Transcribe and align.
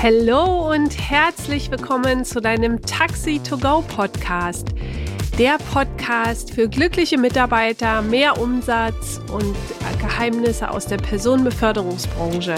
Hallo 0.00 0.70
und 0.70 0.96
herzlich 0.96 1.72
willkommen 1.72 2.24
zu 2.24 2.40
deinem 2.40 2.80
Taxi 2.82 3.40
to 3.40 3.58
Go 3.58 3.82
Podcast. 3.82 4.68
Der 5.40 5.58
Podcast 5.72 6.54
für 6.54 6.68
glückliche 6.68 7.18
Mitarbeiter, 7.18 8.00
mehr 8.02 8.40
Umsatz 8.40 9.20
und 9.32 9.56
Geheimnisse 9.98 10.70
aus 10.70 10.86
der 10.86 10.98
Personenbeförderungsbranche. 10.98 12.54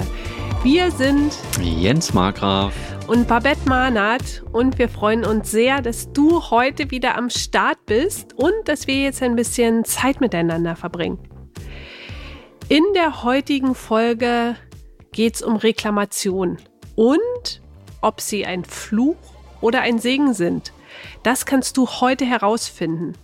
Wir 0.62 0.90
sind 0.90 1.32
Jens 1.62 2.12
Markgraf 2.12 2.74
und 3.06 3.26
Babette 3.26 3.66
Mahnert 3.66 4.44
und 4.52 4.78
wir 4.78 4.90
freuen 4.90 5.24
uns 5.24 5.50
sehr, 5.50 5.80
dass 5.80 6.12
du 6.12 6.42
heute 6.50 6.90
wieder 6.90 7.16
am 7.16 7.30
Start 7.30 7.78
bist 7.86 8.34
und 8.34 8.52
dass 8.66 8.86
wir 8.86 8.96
jetzt 8.96 9.22
ein 9.22 9.34
bisschen 9.34 9.86
Zeit 9.86 10.20
miteinander 10.20 10.76
verbringen. 10.76 11.18
In 12.68 12.84
der 12.94 13.24
heutigen 13.24 13.74
Folge 13.74 14.56
geht 15.12 15.36
es 15.36 15.42
um 15.42 15.56
Reklamation 15.56 16.58
und 17.00 17.62
ob 18.02 18.20
sie 18.20 18.44
ein 18.44 18.62
Fluch 18.62 19.16
oder 19.62 19.80
ein 19.80 19.98
Segen 19.98 20.34
sind. 20.34 20.74
Das 21.22 21.46
kannst 21.46 21.78
du 21.78 21.88
heute 21.88 22.26
herausfinden. 22.26 23.14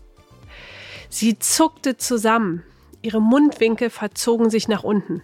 Sie 1.10 1.38
zuckte 1.38 1.98
zusammen, 1.98 2.62
ihre 3.02 3.20
Mundwinkel 3.20 3.90
verzogen 3.90 4.48
sich 4.48 4.66
nach 4.66 4.82
unten. 4.82 5.22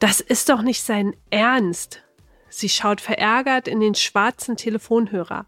Das 0.00 0.20
ist 0.20 0.48
doch 0.48 0.62
nicht 0.62 0.82
sein 0.82 1.14
Ernst. 1.30 2.02
Sie 2.48 2.68
schaut 2.68 3.00
verärgert 3.00 3.68
in 3.68 3.78
den 3.78 3.94
schwarzen 3.94 4.56
Telefonhörer. 4.56 5.46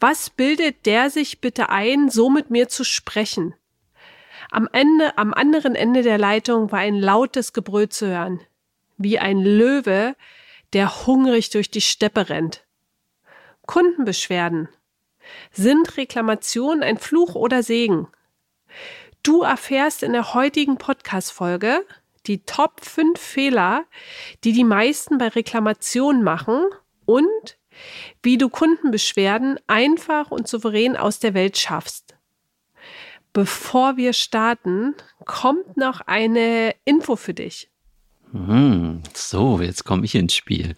Was 0.00 0.30
bildet 0.30 0.86
der 0.86 1.10
sich 1.10 1.42
bitte 1.42 1.68
ein, 1.68 2.08
so 2.08 2.30
mit 2.30 2.48
mir 2.48 2.70
zu 2.70 2.82
sprechen? 2.82 3.54
Am 4.50 4.70
Ende, 4.72 5.18
am 5.18 5.34
anderen 5.34 5.74
Ende 5.74 6.00
der 6.00 6.16
Leitung 6.16 6.72
war 6.72 6.78
ein 6.78 6.94
lautes 6.94 7.52
Gebrüll 7.52 7.90
zu 7.90 8.06
hören. 8.06 8.40
Wie 8.96 9.18
ein 9.18 9.42
Löwe, 9.42 10.16
der 10.72 11.06
hungrig 11.06 11.50
durch 11.50 11.70
die 11.70 11.80
Steppe 11.80 12.28
rennt. 12.28 12.64
Kundenbeschwerden. 13.66 14.68
Sind 15.50 15.96
Reklamationen 15.96 16.82
ein 16.82 16.98
Fluch 16.98 17.34
oder 17.34 17.62
Segen? 17.62 18.08
Du 19.22 19.42
erfährst 19.42 20.02
in 20.02 20.12
der 20.12 20.34
heutigen 20.34 20.78
Podcast-Folge 20.78 21.84
die 22.26 22.44
Top 22.44 22.84
5 22.84 23.18
Fehler, 23.18 23.84
die 24.44 24.52
die 24.52 24.64
meisten 24.64 25.18
bei 25.18 25.28
Reklamationen 25.28 26.22
machen 26.22 26.64
und 27.04 27.58
wie 28.22 28.38
du 28.38 28.48
Kundenbeschwerden 28.48 29.58
einfach 29.66 30.30
und 30.30 30.48
souverän 30.48 30.96
aus 30.96 31.18
der 31.18 31.34
Welt 31.34 31.58
schaffst. 31.58 32.16
Bevor 33.32 33.96
wir 33.96 34.12
starten, 34.12 34.94
kommt 35.24 35.76
noch 35.76 36.00
eine 36.00 36.74
Info 36.84 37.16
für 37.16 37.34
dich. 37.34 37.70
Hm, 38.36 39.02
so, 39.14 39.60
jetzt 39.60 39.84
komme 39.84 40.04
ich 40.04 40.14
ins 40.14 40.34
Spiel. 40.34 40.76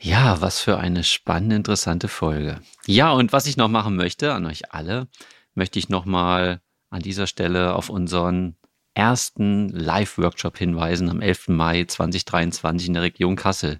Ja, 0.00 0.40
was 0.40 0.60
für 0.60 0.78
eine 0.78 1.04
spannende, 1.04 1.54
interessante 1.54 2.08
Folge. 2.08 2.60
Ja, 2.86 3.12
und 3.12 3.32
was 3.32 3.46
ich 3.46 3.56
noch 3.56 3.68
machen 3.68 3.94
möchte 3.94 4.34
an 4.34 4.46
euch 4.46 4.72
alle, 4.72 5.06
möchte 5.54 5.78
ich 5.78 5.88
nochmal 5.88 6.60
an 6.90 7.00
dieser 7.00 7.28
Stelle 7.28 7.74
auf 7.74 7.88
unseren 7.88 8.56
ersten 8.94 9.68
Live-Workshop 9.68 10.58
hinweisen 10.58 11.08
am 11.08 11.20
11. 11.20 11.48
Mai 11.48 11.84
2023 11.84 12.88
in 12.88 12.94
der 12.94 13.02
Region 13.04 13.36
Kassel 13.36 13.78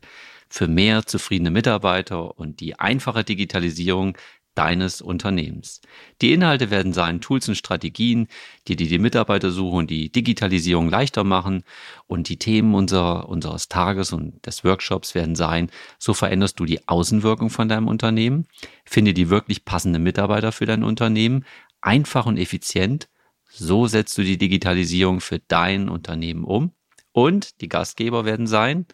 für 0.49 0.69
mehr 0.69 1.05
zufriedene 1.05 1.51
Mitarbeiter 1.51 2.39
und 2.39 2.61
die 2.61 2.79
einfache 2.79 3.25
Digitalisierung 3.25 4.17
deines 4.55 5.01
Unternehmens. 5.01 5.81
Die 6.21 6.33
Inhalte 6.33 6.71
werden 6.71 6.93
sein 6.93 7.21
Tools 7.21 7.49
und 7.49 7.55
Strategien, 7.55 8.29
die 8.69 8.77
dir 8.77 8.87
die 8.87 8.99
Mitarbeitersuche 8.99 9.77
und 9.77 9.91
die 9.91 10.11
Digitalisierung 10.11 10.91
leichter 10.91 11.25
machen. 11.25 11.65
Und 12.07 12.29
die 12.29 12.37
Themen 12.37 12.75
unserer, 12.75 13.29
unseres 13.29 13.69
Tages 13.69 14.13
und 14.13 14.45
des 14.47 14.65
Workshops 14.65 15.15
werden 15.15 15.35
sein, 15.35 15.71
so 15.99 16.13
veränderst 16.15 16.61
du 16.61 16.65
die 16.65 16.87
Außenwirkung 16.87 17.51
von 17.51 17.69
deinem 17.69 17.89
Unternehmen, 17.89 18.47
finde 18.85 19.15
die 19.15 19.31
wirklich 19.31 19.65
passende 19.65 19.99
Mitarbeiter 19.99 20.53
für 20.53 20.67
dein 20.67 20.85
Unternehmen, 20.85 21.45
einfach 21.81 22.27
und 22.27 22.37
effizient. 22.37 23.09
So 23.49 23.87
setzt 23.87 24.17
du 24.19 24.23
die 24.23 24.39
Digitalisierung 24.39 25.21
für 25.21 25.39
dein 25.39 25.89
Unternehmen 25.89 26.45
um. 26.45 26.73
Und 27.13 27.61
die 27.61 27.69
Gastgeber 27.69 28.25
werden 28.25 28.47
sein, 28.47 28.87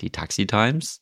die 0.00 0.10
Taxi 0.10 0.46
Times, 0.46 1.00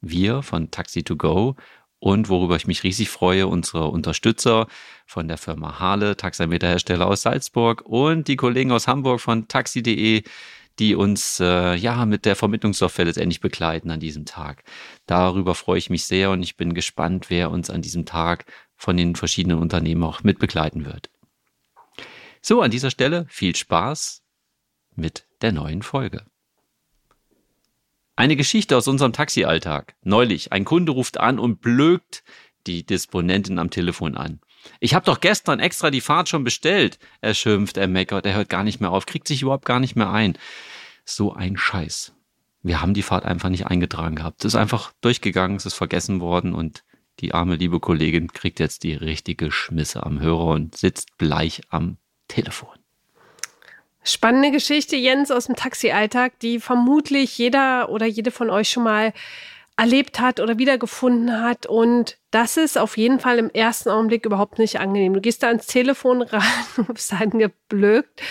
wir 0.00 0.42
von 0.42 0.70
Taxi 0.70 1.02
to 1.02 1.16
Go 1.16 1.56
und 2.04 2.28
worüber 2.28 2.54
ich 2.56 2.66
mich 2.66 2.82
riesig 2.82 3.08
freue, 3.08 3.46
unsere 3.46 3.86
Unterstützer 3.86 4.66
von 5.06 5.26
der 5.26 5.38
Firma 5.38 5.78
Hale, 5.78 6.18
Taxameterhersteller 6.18 7.06
aus 7.06 7.22
Salzburg 7.22 7.80
und 7.86 8.28
die 8.28 8.36
Kollegen 8.36 8.72
aus 8.72 8.86
Hamburg 8.86 9.22
von 9.22 9.48
taxi.de, 9.48 10.22
die 10.78 10.94
uns 10.96 11.40
äh, 11.40 11.74
ja 11.74 12.04
mit 12.04 12.26
der 12.26 12.36
Vermittlungssoftware 12.36 13.06
letztendlich 13.06 13.40
begleiten 13.40 13.90
an 13.90 14.00
diesem 14.00 14.26
Tag. 14.26 14.64
Darüber 15.06 15.54
freue 15.54 15.78
ich 15.78 15.88
mich 15.88 16.04
sehr 16.04 16.30
und 16.30 16.42
ich 16.42 16.58
bin 16.58 16.74
gespannt, 16.74 17.30
wer 17.30 17.50
uns 17.50 17.70
an 17.70 17.80
diesem 17.80 18.04
Tag 18.04 18.44
von 18.76 18.98
den 18.98 19.16
verschiedenen 19.16 19.58
Unternehmen 19.58 20.02
auch 20.02 20.22
mit 20.22 20.38
begleiten 20.38 20.84
wird. 20.84 21.08
So, 22.42 22.60
an 22.60 22.70
dieser 22.70 22.90
Stelle 22.90 23.24
viel 23.30 23.56
Spaß 23.56 24.22
mit 24.94 25.26
der 25.40 25.52
neuen 25.52 25.80
Folge. 25.80 26.26
Eine 28.16 28.36
Geschichte 28.36 28.76
aus 28.76 28.86
unserem 28.86 29.12
Taxialltag. 29.12 29.96
Neulich, 30.02 30.52
ein 30.52 30.64
Kunde 30.64 30.92
ruft 30.92 31.18
an 31.18 31.38
und 31.38 31.60
blökt 31.60 32.22
die 32.66 32.86
Disponentin 32.86 33.58
am 33.58 33.70
Telefon 33.70 34.16
an. 34.16 34.40
Ich 34.80 34.94
habe 34.94 35.04
doch 35.04 35.20
gestern 35.20 35.60
extra 35.60 35.90
die 35.90 36.00
Fahrt 36.00 36.28
schon 36.28 36.44
bestellt. 36.44 36.98
Er 37.20 37.34
schimpft, 37.34 37.76
er 37.76 37.88
meckert, 37.88 38.24
er 38.24 38.34
hört 38.34 38.48
gar 38.48 38.64
nicht 38.64 38.80
mehr 38.80 38.92
auf, 38.92 39.06
kriegt 39.06 39.28
sich 39.28 39.42
überhaupt 39.42 39.66
gar 39.66 39.80
nicht 39.80 39.96
mehr 39.96 40.10
ein. 40.10 40.38
So 41.04 41.34
ein 41.34 41.56
Scheiß. 41.56 42.14
Wir 42.62 42.80
haben 42.80 42.94
die 42.94 43.02
Fahrt 43.02 43.26
einfach 43.26 43.50
nicht 43.50 43.66
eingetragen 43.66 44.16
gehabt. 44.16 44.44
Es 44.44 44.54
ist 44.54 44.60
einfach 44.60 44.92
durchgegangen, 45.00 45.56
es 45.56 45.66
ist 45.66 45.74
vergessen 45.74 46.20
worden 46.20 46.54
und 46.54 46.84
die 47.20 47.34
arme 47.34 47.56
liebe 47.56 47.80
Kollegin 47.80 48.28
kriegt 48.28 48.58
jetzt 48.58 48.84
die 48.84 48.94
richtige 48.94 49.50
Schmisse 49.52 50.04
am 50.04 50.20
Hörer 50.20 50.46
und 50.46 50.76
sitzt 50.76 51.18
bleich 51.18 51.62
am 51.68 51.98
Telefon. 52.28 52.83
Spannende 54.04 54.50
Geschichte, 54.50 54.96
Jens, 54.96 55.30
aus 55.30 55.46
dem 55.46 55.56
Taxi-Alltag, 55.56 56.38
die 56.40 56.60
vermutlich 56.60 57.38
jeder 57.38 57.88
oder 57.88 58.06
jede 58.06 58.30
von 58.30 58.50
euch 58.50 58.68
schon 58.68 58.84
mal 58.84 59.12
erlebt 59.76 60.20
hat 60.20 60.40
oder 60.40 60.58
wiedergefunden 60.58 61.40
hat. 61.40 61.66
Und 61.66 62.18
das 62.30 62.56
ist 62.56 62.78
auf 62.78 62.96
jeden 62.96 63.18
Fall 63.18 63.38
im 63.38 63.50
ersten 63.50 63.88
Augenblick 63.88 64.24
überhaupt 64.24 64.58
nicht 64.58 64.78
angenehm. 64.78 65.14
Du 65.14 65.20
gehst 65.20 65.42
da 65.42 65.48
ans 65.48 65.66
Telefon 65.66 66.22
ran, 66.22 66.42
bist 66.92 67.12
angeblökt. 67.12 68.22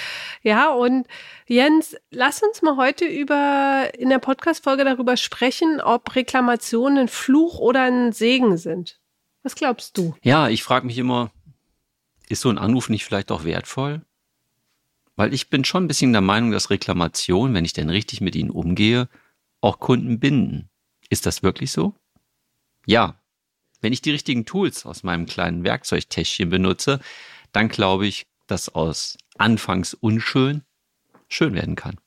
Ja, 0.41 0.71
und 0.71 1.07
Jens, 1.47 1.95
lass 2.11 2.41
uns 2.43 2.61
mal 2.61 2.77
heute 2.77 3.05
über, 3.05 3.89
in 3.97 4.09
der 4.09 4.19
Podcast-Folge 4.19 4.85
darüber 4.85 5.17
sprechen, 5.17 5.81
ob 5.81 6.15
Reklamationen 6.15 6.99
ein 6.99 7.07
Fluch 7.07 7.59
oder 7.59 7.81
ein 7.81 8.13
Segen 8.13 8.57
sind. 8.57 8.99
Was 9.41 9.55
glaubst 9.55 9.97
du? 9.97 10.15
Ja, 10.21 10.47
ich 10.47 10.63
frage 10.63 10.85
mich 10.85 10.97
immer, 10.97 11.31
ist 12.29 12.41
so 12.41 12.49
ein 12.49 12.57
Anruf 12.57 12.89
nicht 12.89 13.03
vielleicht 13.03 13.31
auch 13.31 13.43
wertvoll? 13.43 14.01
Weil 15.15 15.33
ich 15.33 15.49
bin 15.49 15.63
schon 15.63 15.85
ein 15.85 15.87
bisschen 15.87 16.11
der 16.11 16.21
Meinung, 16.21 16.51
dass 16.51 16.69
Reklamationen, 16.69 17.53
wenn 17.53 17.65
ich 17.65 17.73
denn 17.73 17.89
richtig 17.89 18.21
mit 18.21 18.35
ihnen 18.35 18.49
umgehe, 18.49 19.09
auch 19.61 19.79
Kunden 19.79 20.19
binden. 20.19 20.69
Ist 21.09 21.25
das 21.25 21.43
wirklich 21.43 21.71
so? 21.71 21.95
Ja. 22.85 23.19
Wenn 23.81 23.93
ich 23.93 24.01
die 24.01 24.11
richtigen 24.11 24.45
Tools 24.45 24.85
aus 24.85 25.03
meinem 25.03 25.25
kleinen 25.25 25.63
Werkzeugtäschchen 25.63 26.49
benutze, 26.49 26.99
dann 27.51 27.67
glaube 27.67 28.07
ich, 28.07 28.25
dass 28.47 28.69
aus 28.69 29.17
anfangs 29.37 29.93
unschön 29.93 30.63
schön 31.27 31.53
werden 31.53 31.75
kann. 31.75 31.99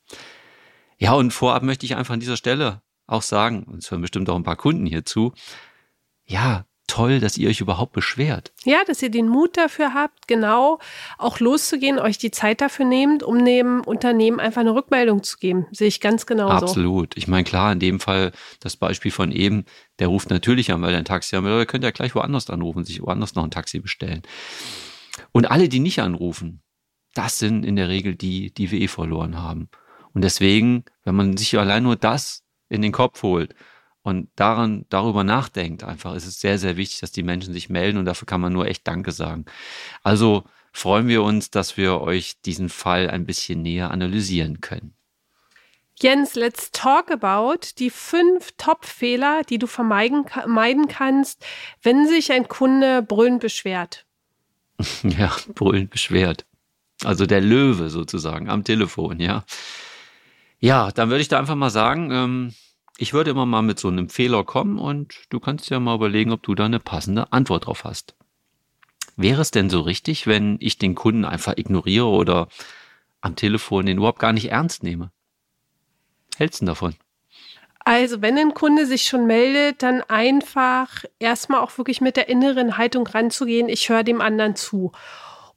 Ja, 0.97 1.13
und 1.13 1.31
vorab 1.31 1.63
möchte 1.63 1.85
ich 1.85 1.95
einfach 1.95 2.15
an 2.15 2.19
dieser 2.19 2.37
Stelle 2.37 2.81
auch 3.05 3.21
sagen, 3.21 3.63
und 3.63 3.83
es 3.83 3.91
hören 3.91 4.01
bestimmt 4.01 4.29
auch 4.29 4.35
ein 4.35 4.43
paar 4.43 4.55
Kunden 4.55 4.85
hierzu, 4.85 5.33
ja, 6.25 6.65
toll, 6.97 7.19
dass 7.19 7.37
ihr 7.37 7.49
euch 7.49 7.61
überhaupt 7.61 7.93
beschwert. 7.93 8.51
Ja, 8.65 8.83
dass 8.85 9.01
ihr 9.01 9.11
den 9.11 9.29
Mut 9.29 9.55
dafür 9.55 9.93
habt, 9.93 10.27
genau 10.27 10.79
auch 11.19 11.39
loszugehen, 11.39 11.99
euch 11.99 12.17
die 12.17 12.31
Zeit 12.31 12.59
dafür 12.59 12.85
nehmt, 12.85 13.21
um 13.21 13.45
dem 13.45 13.81
Unternehmen 13.81 14.39
einfach 14.39 14.61
eine 14.61 14.73
Rückmeldung 14.73 15.21
zu 15.21 15.37
geben. 15.37 15.67
Sehe 15.71 15.87
ich 15.87 16.01
ganz 16.01 16.25
genau 16.25 16.47
Absolut. 16.47 16.67
so. 16.67 16.81
Absolut. 16.81 17.17
Ich 17.17 17.27
meine, 17.27 17.43
klar, 17.43 17.71
in 17.71 17.79
dem 17.79 17.99
Fall 17.99 18.31
das 18.59 18.77
Beispiel 18.77 19.11
von 19.11 19.31
eben, 19.31 19.65
der 19.99 20.07
ruft 20.07 20.29
natürlich 20.31 20.71
an, 20.71 20.81
weil 20.81 20.93
er 20.93 20.97
ein 20.97 21.05
Taxi 21.05 21.35
haben 21.35 21.45
will, 21.45 21.51
aber 21.51 21.61
ihr 21.61 21.67
könnt 21.67 21.83
ja 21.83 21.91
gleich 21.91 22.15
woanders 22.15 22.49
anrufen, 22.49 22.83
sich 22.83 23.01
woanders 23.01 23.35
noch 23.35 23.43
ein 23.43 23.51
Taxi 23.51 23.79
bestellen. 23.79 24.23
Und 25.31 25.49
alle, 25.51 25.69
die 25.69 25.79
nicht 25.79 26.01
anrufen, 26.01 26.61
das 27.13 27.37
sind 27.37 27.63
in 27.63 27.75
der 27.75 27.89
Regel 27.89 28.15
die, 28.15 28.53
die 28.53 28.71
wir 28.71 28.79
eh 28.81 28.87
verloren 28.87 29.37
haben. 29.37 29.69
Und 30.13 30.23
deswegen, 30.23 30.85
wenn 31.03 31.15
man 31.15 31.37
sich 31.37 31.57
allein 31.57 31.83
nur 31.83 31.95
das 31.95 32.43
in 32.69 32.81
den 32.81 32.91
Kopf 32.91 33.21
holt, 33.21 33.53
und 34.07 34.29
daran, 34.37 34.85
darüber 34.87 35.25
nachdenkt, 35.25 35.83
einfach 35.83 36.15
ist 36.15 36.25
es 36.25 36.39
sehr, 36.39 36.57
sehr 36.57 36.77
wichtig, 36.77 37.01
dass 37.01 37.11
die 37.11 37.23
Menschen 37.23 37.51
sich 37.51 37.67
melden 37.67 37.97
und 37.97 38.05
dafür 38.05 38.25
kann 38.25 38.39
man 38.39 38.53
nur 38.53 38.65
echt 38.65 38.87
Danke 38.87 39.11
sagen. 39.11 39.43
Also 40.01 40.45
freuen 40.71 41.09
wir 41.09 41.23
uns, 41.23 41.51
dass 41.51 41.75
wir 41.75 41.99
euch 41.99 42.39
diesen 42.39 42.69
Fall 42.69 43.09
ein 43.09 43.25
bisschen 43.25 43.61
näher 43.61 43.91
analysieren 43.91 44.61
können. 44.61 44.93
Jens, 45.99 46.35
let's 46.35 46.71
talk 46.71 47.11
about 47.11 47.59
die 47.79 47.89
fünf 47.89 48.53
Top-Fehler, 48.57 49.41
die 49.43 49.57
du 49.57 49.67
vermeiden, 49.67 50.87
kannst, 50.87 51.45
wenn 51.81 52.07
sich 52.07 52.31
ein 52.31 52.47
Kunde 52.47 53.01
brüllend 53.01 53.41
beschwert. 53.41 54.05
Ja, 55.03 55.35
brüllend 55.53 55.89
beschwert. 55.89 56.45
Also 57.03 57.25
der 57.25 57.41
Löwe 57.41 57.89
sozusagen 57.89 58.47
am 58.49 58.63
Telefon, 58.63 59.19
ja. 59.19 59.43
Ja, 60.59 60.91
dann 60.91 61.09
würde 61.09 61.21
ich 61.21 61.27
da 61.27 61.39
einfach 61.39 61.55
mal 61.55 61.71
sagen, 61.71 62.11
ähm, 62.11 62.53
ich 62.97 63.13
würde 63.13 63.31
immer 63.31 63.45
mal 63.45 63.61
mit 63.61 63.79
so 63.79 63.87
einem 63.87 64.09
Fehler 64.09 64.43
kommen 64.43 64.79
und 64.79 65.15
du 65.29 65.39
kannst 65.39 65.69
ja 65.69 65.79
mal 65.79 65.95
überlegen, 65.95 66.31
ob 66.31 66.43
du 66.43 66.55
da 66.55 66.65
eine 66.65 66.79
passende 66.79 67.31
Antwort 67.31 67.67
drauf 67.67 67.83
hast. 67.83 68.15
Wäre 69.15 69.41
es 69.41 69.51
denn 69.51 69.69
so 69.69 69.81
richtig, 69.81 70.27
wenn 70.27 70.57
ich 70.59 70.77
den 70.77 70.95
Kunden 70.95 71.25
einfach 71.25 71.57
ignoriere 71.57 72.07
oder 72.07 72.47
am 73.21 73.35
Telefon 73.35 73.85
den 73.85 73.97
überhaupt 73.97 74.19
gar 74.19 74.33
nicht 74.33 74.51
ernst 74.51 74.83
nehme? 74.83 75.11
Hältst 76.37 76.61
du 76.61 76.65
davon? 76.65 76.95
Also, 77.79 78.21
wenn 78.21 78.37
ein 78.37 78.53
Kunde 78.53 78.85
sich 78.85 79.03
schon 79.03 79.27
meldet, 79.27 79.81
dann 79.81 80.01
einfach 80.01 81.05
erstmal 81.19 81.61
auch 81.61 81.77
wirklich 81.77 82.01
mit 82.01 82.17
der 82.17 82.27
inneren 82.27 82.77
Haltung 82.77 83.07
ranzugehen, 83.07 83.69
ich 83.69 83.87
höre 83.87 84.03
dem 84.03 84.19
anderen 84.19 84.55
zu. 84.55 84.91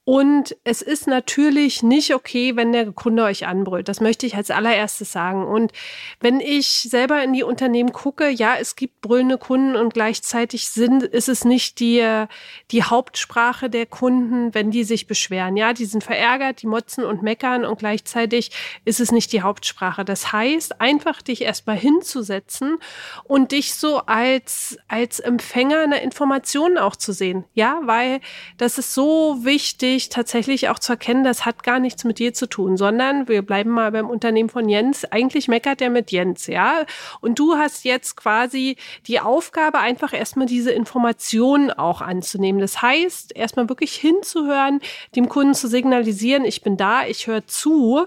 Und 0.05 0.57
es 0.65 0.81
ist 0.81 1.07
natürlich 1.07 1.83
nicht 1.83 2.15
okay, 2.15 2.57
wenn 2.57 2.73
der 2.73 2.91
Kunde 2.93 3.23
euch 3.25 3.47
anbrüllt. 3.47 3.87
Das 3.87 4.01
möchte 4.01 4.25
ich 4.25 4.35
als 4.35 4.51
allererstes 4.51 5.13
sagen. 5.13 5.47
Und 5.47 5.73
wenn 6.21 6.41
ich 6.41 6.67
selber 6.67 7.23
in 7.23 7.35
die 7.35 7.43
Unternehmen 7.43 7.93
gucke, 7.93 8.29
ja, 8.29 8.55
es 8.59 8.77
gibt 8.77 9.03
brüllende 9.03 9.37
Kunden 9.37 9.77
und 9.77 9.93
gleichzeitig 9.93 10.69
sind, 10.69 11.03
ist 11.03 11.29
es 11.29 11.45
nicht 11.45 11.81
die, 11.81 12.25
die 12.71 12.83
Hauptsprache 12.83 13.69
der 13.69 13.85
Kunden, 13.85 14.55
wenn 14.55 14.71
die 14.71 14.85
sich 14.85 15.07
beschweren. 15.07 15.57
Ja, 15.59 15.75
die 15.75 15.85
sind 15.85 16.03
verärgert, 16.03 16.63
die 16.63 16.67
motzen 16.67 17.05
und 17.05 17.23
meckern 17.23 17.67
und 17.67 17.79
gleichzeitig 17.79 18.53
ist 18.87 19.01
es 19.01 19.13
nicht 19.13 19.33
die 19.33 19.43
Hauptsprache. 19.43 20.05
Das 20.07 20.33
heißt, 20.33 20.81
einfach 20.81 21.21
dich 21.21 21.43
erstmal 21.43 21.77
hinzusetzen 21.77 22.79
und 23.25 23.53
dich 23.53 23.75
so 23.75 23.99
als, 23.99 24.79
als 24.89 25.21
Empfänger 25.21 25.81
einer 25.81 26.01
Information 26.01 26.79
auch 26.79 26.97
zu 26.97 27.13
sehen. 27.13 27.45
Ja, 27.53 27.81
weil 27.85 28.21
das 28.57 28.79
ist 28.79 28.95
so 28.95 29.45
wichtig, 29.45 29.90
wichtig, 29.91 30.09
tatsächlich 30.09 30.69
auch 30.69 30.79
zu 30.79 30.93
erkennen, 30.93 31.25
das 31.25 31.45
hat 31.45 31.63
gar 31.63 31.81
nichts 31.81 32.05
mit 32.05 32.19
dir 32.19 32.33
zu 32.33 32.47
tun, 32.47 32.77
sondern 32.77 33.29
wir 33.29 33.43
bleiben 33.43 33.71
mal 33.71 33.91
beim 33.91 34.09
Unternehmen 34.09 34.49
von 34.49 34.69
Jens. 34.69 35.05
Eigentlich 35.05 35.49
meckert 35.49 35.81
er 35.81 35.91
mit 35.91 36.13
Jens, 36.13 36.47
ja. 36.47 36.85
Und 37.21 37.39
du 37.39 37.57
hast 37.57 37.85
jetzt 37.85 38.17
quasi 38.17 38.77
die 39.07 39.21
Aufgabe, 39.21 39.79
einfach 39.79 40.13
erstmal 40.13 40.47
diese 40.47 40.71
Informationen 40.71 41.71
auch 41.71 42.01
anzunehmen. 42.01 42.61
Das 42.61 42.83
heißt, 42.83 43.37
erstmal 43.37 43.69
wirklich 43.69 43.95
hinzuhören, 43.95 44.81
dem 45.17 45.29
Kunden 45.29 45.55
zu 45.55 45.69
signalisieren, 45.69 46.45
ich 46.45 46.63
bin 46.63 46.77
da, 46.77 47.07
ich 47.07 47.27
höre 47.27 47.47
zu 47.47 48.07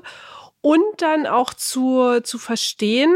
und 0.62 0.84
dann 0.98 1.28
auch 1.28 1.54
zu, 1.54 2.22
zu 2.22 2.38
verstehen, 2.38 3.14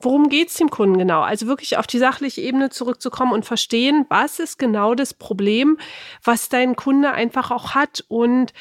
worum 0.00 0.28
geht 0.28 0.48
es 0.48 0.54
dem 0.54 0.70
Kunden 0.70 0.98
genau? 0.98 1.22
Also 1.22 1.46
wirklich 1.46 1.76
auf 1.78 1.86
die 1.86 1.98
sachliche 1.98 2.40
Ebene 2.40 2.70
zurückzukommen 2.70 3.32
und 3.32 3.44
verstehen, 3.44 4.06
was 4.08 4.38
ist 4.38 4.58
genau 4.58 4.94
das 4.94 5.14
Problem, 5.14 5.78
was 6.22 6.48
dein 6.48 6.76
Kunde 6.76 7.12
einfach 7.12 7.50
auch 7.50 7.74
hat 7.74 8.04
und 8.08 8.52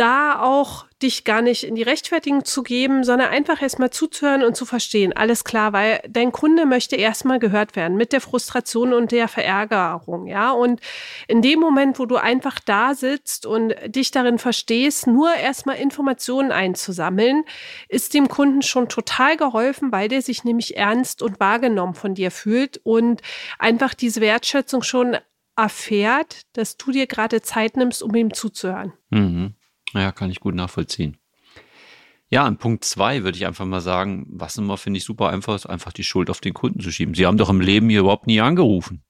da 0.00 0.40
auch 0.40 0.86
dich 1.02 1.24
gar 1.24 1.42
nicht 1.42 1.64
in 1.64 1.74
die 1.74 1.82
Rechtfertigung 1.82 2.44
zu 2.44 2.62
geben, 2.62 3.04
sondern 3.04 3.28
einfach 3.28 3.60
erstmal 3.60 3.90
zuzuhören 3.90 4.42
und 4.42 4.56
zu 4.56 4.64
verstehen. 4.64 5.12
Alles 5.14 5.44
klar, 5.44 5.72
weil 5.72 6.00
dein 6.08 6.32
Kunde 6.32 6.64
möchte 6.66 6.96
erstmal 6.96 7.38
gehört 7.38 7.76
werden 7.76 7.96
mit 7.96 8.12
der 8.12 8.20
Frustration 8.20 8.92
und 8.94 9.12
der 9.12 9.28
Verärgerung, 9.28 10.26
ja. 10.26 10.52
Und 10.52 10.80
in 11.28 11.42
dem 11.42 11.60
Moment, 11.60 11.98
wo 11.98 12.06
du 12.06 12.16
einfach 12.16 12.58
da 12.60 12.94
sitzt 12.94 13.44
und 13.44 13.74
dich 13.86 14.10
darin 14.10 14.38
verstehst, 14.38 15.06
nur 15.06 15.34
erstmal 15.34 15.76
Informationen 15.76 16.50
einzusammeln, 16.50 17.44
ist 17.88 18.14
dem 18.14 18.28
Kunden 18.28 18.62
schon 18.62 18.88
total 18.88 19.36
geholfen, 19.36 19.92
weil 19.92 20.08
der 20.08 20.22
sich 20.22 20.44
nämlich 20.44 20.76
ernst 20.76 21.22
und 21.22 21.40
wahrgenommen 21.40 21.94
von 21.94 22.14
dir 22.14 22.30
fühlt 22.30 22.80
und 22.84 23.20
einfach 23.58 23.94
diese 23.94 24.20
Wertschätzung 24.20 24.82
schon 24.82 25.16
erfährt, 25.56 26.42
dass 26.54 26.76
du 26.78 26.90
dir 26.90 27.06
gerade 27.06 27.42
Zeit 27.42 27.76
nimmst, 27.76 28.02
um 28.02 28.14
ihm 28.14 28.32
zuzuhören. 28.32 28.92
Mhm. 29.10 29.54
Ja, 29.92 30.12
kann 30.12 30.30
ich 30.30 30.40
gut 30.40 30.54
nachvollziehen. 30.54 31.16
Ja, 32.28 32.44
an 32.44 32.58
Punkt 32.58 32.84
zwei 32.84 33.24
würde 33.24 33.36
ich 33.36 33.46
einfach 33.46 33.66
mal 33.66 33.80
sagen, 33.80 34.24
was 34.28 34.56
immer 34.56 34.76
finde 34.76 34.98
ich 34.98 35.04
super 35.04 35.30
einfach 35.30 35.56
ist, 35.56 35.66
einfach 35.66 35.92
die 35.92 36.04
Schuld 36.04 36.30
auf 36.30 36.40
den 36.40 36.54
Kunden 36.54 36.80
zu 36.80 36.92
schieben. 36.92 37.14
Sie 37.14 37.26
haben 37.26 37.38
doch 37.38 37.50
im 37.50 37.60
Leben 37.60 37.88
hier 37.88 38.00
überhaupt 38.00 38.28
nie 38.28 38.40
angerufen. 38.40 39.02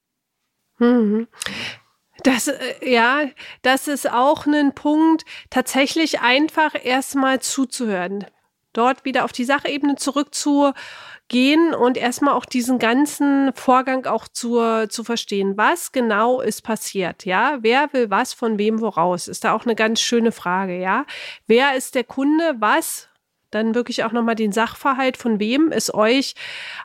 Mhm. 0.79 1.27
Das, 2.23 2.47
äh, 2.47 2.57
ja, 2.81 3.25
das 3.61 3.87
ist 3.87 4.11
auch 4.11 4.47
ein 4.47 4.73
Punkt, 4.73 5.23
tatsächlich 5.51 6.21
einfach 6.21 6.73
erstmal 6.83 7.39
zuzuhören. 7.41 8.25
Dort 8.73 9.05
wieder 9.05 9.25
auf 9.25 9.31
die 9.31 9.43
Sachebene 9.43 9.95
zurückzu, 9.95 10.71
gehen 11.27 11.73
und 11.73 11.97
erstmal 11.97 12.33
auch 12.33 12.45
diesen 12.45 12.77
ganzen 12.77 13.53
Vorgang 13.53 14.05
auch 14.05 14.27
zu, 14.27 14.87
zu 14.89 15.03
verstehen. 15.03 15.57
Was 15.57 15.91
genau 15.91 16.41
ist 16.41 16.61
passiert? 16.61 17.25
Ja, 17.25 17.59
wer 17.61 17.91
will 17.93 18.09
was 18.09 18.33
von 18.33 18.57
wem 18.57 18.81
woraus? 18.81 19.27
Ist 19.27 19.45
da 19.45 19.53
auch 19.53 19.65
eine 19.65 19.75
ganz 19.75 20.01
schöne 20.01 20.31
Frage. 20.31 20.77
Ja, 20.79 21.05
wer 21.47 21.75
ist 21.75 21.95
der 21.95 22.03
Kunde? 22.03 22.55
Was 22.59 23.07
dann 23.51 23.75
wirklich 23.75 24.03
auch 24.03 24.11
nochmal 24.11 24.35
den 24.35 24.51
Sachverhalt, 24.51 25.17
von 25.17 25.39
wem 25.39 25.71
es 25.71 25.93
euch 25.93 26.35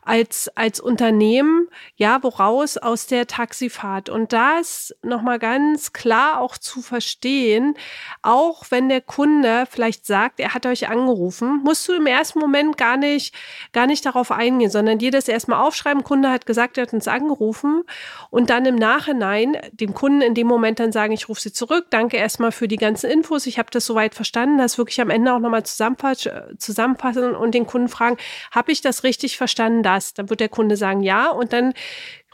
als, 0.02 0.50
als 0.54 0.80
Unternehmen, 0.80 1.68
ja, 1.96 2.22
woraus 2.22 2.76
aus 2.76 3.06
der 3.06 3.26
Taxifahrt. 3.26 4.08
Und 4.08 4.32
das 4.32 4.94
nochmal 5.02 5.38
ganz 5.38 5.92
klar 5.92 6.40
auch 6.40 6.58
zu 6.58 6.82
verstehen, 6.82 7.74
auch 8.22 8.64
wenn 8.70 8.88
der 8.88 9.00
Kunde 9.00 9.64
vielleicht 9.70 10.06
sagt, 10.06 10.40
er 10.40 10.54
hat 10.54 10.66
euch 10.66 10.88
angerufen, 10.88 11.60
musst 11.64 11.88
du 11.88 11.94
im 11.94 12.06
ersten 12.06 12.40
Moment 12.40 12.76
gar 12.76 12.96
nicht, 12.96 13.34
gar 13.72 13.86
nicht 13.86 14.04
darauf 14.04 14.30
eingehen, 14.32 14.70
sondern 14.70 14.98
dir 14.98 15.10
das 15.10 15.28
erstmal 15.28 15.64
aufschreiben. 15.64 16.02
Kunde 16.02 16.30
hat 16.30 16.46
gesagt, 16.46 16.78
er 16.78 16.82
hat 16.82 16.92
uns 16.92 17.08
angerufen 17.08 17.84
und 18.30 18.50
dann 18.50 18.66
im 18.66 18.76
Nachhinein 18.76 19.56
dem 19.72 19.94
Kunden 19.94 20.20
in 20.20 20.34
dem 20.34 20.46
Moment 20.46 20.80
dann 20.80 20.92
sagen, 20.92 21.12
ich 21.12 21.28
rufe 21.28 21.40
sie 21.40 21.52
zurück, 21.52 21.86
danke 21.90 22.16
erstmal 22.16 22.52
für 22.52 22.68
die 22.68 22.76
ganzen 22.76 23.10
Infos, 23.10 23.46
ich 23.46 23.58
habe 23.58 23.70
das 23.70 23.86
soweit 23.86 24.14
verstanden, 24.14 24.58
das 24.58 24.78
wirklich 24.78 25.00
am 25.00 25.10
Ende 25.10 25.32
auch 25.32 25.38
nochmal 25.38 25.64
zusammenfassen 25.64 26.55
zusammenfassen 26.58 27.34
und 27.34 27.54
den 27.54 27.66
Kunden 27.66 27.88
fragen, 27.88 28.16
habe 28.50 28.72
ich 28.72 28.80
das 28.80 29.04
richtig 29.04 29.36
verstanden, 29.36 29.82
das? 29.82 30.14
Dann 30.14 30.30
wird 30.30 30.40
der 30.40 30.48
Kunde 30.48 30.76
sagen, 30.76 31.02
ja. 31.02 31.30
Und 31.30 31.52
dann 31.52 31.74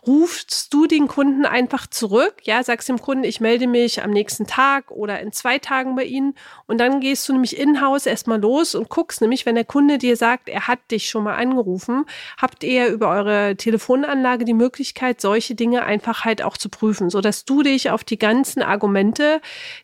rufst 0.07 0.75
du 0.75 0.87
den 0.87 1.07
Kunden 1.07 1.47
einfach 1.47 1.87
zurück, 1.87 2.35
ja, 2.43 2.63
sagst 2.65 2.89
dem 2.89 3.01
Kunden, 3.01 3.23
ich 3.23 3.41
melde 3.41 3.69
mich 3.69 4.03
am 4.03 4.11
nächsten 4.11 4.47
Tag 4.47 4.91
oder 4.91 5.21
in 5.21 5.31
zwei 5.31 5.59
Tagen 5.59 5.95
bei 5.95 6.05
Ihnen 6.05 6.35
und 6.67 6.79
dann 6.79 7.01
gehst 7.01 7.29
du 7.29 7.33
nämlich 7.33 7.57
in-house 7.57 8.07
erstmal 8.07 8.41
los 8.41 8.75
und 8.75 8.89
guckst 8.89 9.21
nämlich, 9.21 9.47
wenn 9.47 9.55
der 9.55 9.65
Kunde 9.65 9.99
dir 9.99 10.17
sagt, 10.17 10.49
er 10.49 10.67
hat 10.67 10.81
dich 10.91 11.09
schon 11.09 11.23
mal 11.23 11.37
angerufen, 11.37 12.05
habt 12.37 12.65
ihr 12.65 12.89
über 12.89 13.11
eure 13.11 13.57
Telefonanlage 13.57 14.45
die 14.45 14.55
Möglichkeit, 14.55 15.21
solche 15.21 15.55
Dinge 15.55 15.85
einfach 15.85 16.25
halt 16.25 16.43
auch 16.43 16.57
zu 16.57 16.69
prüfen, 16.69 17.09
so 17.09 17.21
dass 17.21 17.45
du 17.45 17.63
dich 17.63 17.91
auf 17.91 18.03
die 18.03 18.19
ganzen 18.19 18.63
Argumente, 18.63 19.41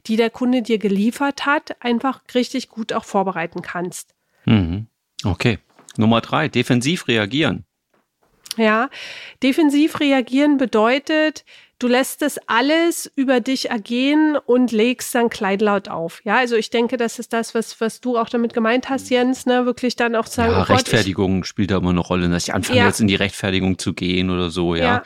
die 0.07 0.17
der 0.17 0.31
Kunde 0.31 0.63
dir 0.63 0.79
geliefert 0.79 1.47
hat, 1.47 1.77
einfach 1.81 2.23
richtig 2.35 2.69
gut 2.69 2.93
auch 2.93 3.05
vorbereiten 3.05 3.63
kannst. 3.63 4.18
Mhm. 4.49 4.87
Okay. 5.25 5.59
Nummer 5.97 6.21
drei, 6.21 6.49
defensiv 6.49 7.09
reagieren. 7.09 7.65
Ja, 8.57 8.89
defensiv 9.43 10.01
reagieren 10.01 10.57
bedeutet, 10.57 11.45
du 11.79 11.87
lässt 11.87 12.23
das 12.23 12.39
alles 12.47 13.11
über 13.15 13.41
dich 13.41 13.71
ergehen 13.71 14.37
und 14.37 14.73
legst 14.73 15.15
dann 15.15 15.29
kleinlaut 15.29 15.89
auf. 15.89 16.21
Ja, 16.25 16.39
also 16.39 16.57
ich 16.57 16.71
denke, 16.71 16.97
das 16.97 17.19
ist 17.19 17.33
das, 17.33 17.55
was, 17.55 17.81
was 17.81 18.01
du 18.01 18.19
auch 18.19 18.29
damit 18.29 18.55
gemeint 18.55 18.89
hast, 18.89 19.11
Jens, 19.11 19.47
ne, 19.47 19.65
wirklich 19.65 19.95
dann 19.97 20.17
auch 20.17 20.25
zu 20.25 20.37
sagen, 20.37 20.53
ja, 20.53 20.61
oh 20.61 20.63
Rechtfertigung 20.63 21.41
Gott, 21.41 21.45
ich, 21.45 21.49
spielt 21.49 21.71
da 21.71 21.77
immer 21.77 21.91
eine 21.91 22.01
Rolle, 22.01 22.29
dass 22.29 22.49
ich 22.49 22.55
anfange 22.55 22.81
ja. 22.81 22.87
jetzt 22.87 23.01
in 23.01 23.07
die 23.07 23.15
Rechtfertigung 23.15 23.79
zu 23.79 23.95
gehen 23.95 24.31
oder 24.31 24.51
so, 24.51 24.75
ja. 24.75 24.83
ja. 24.83 25.03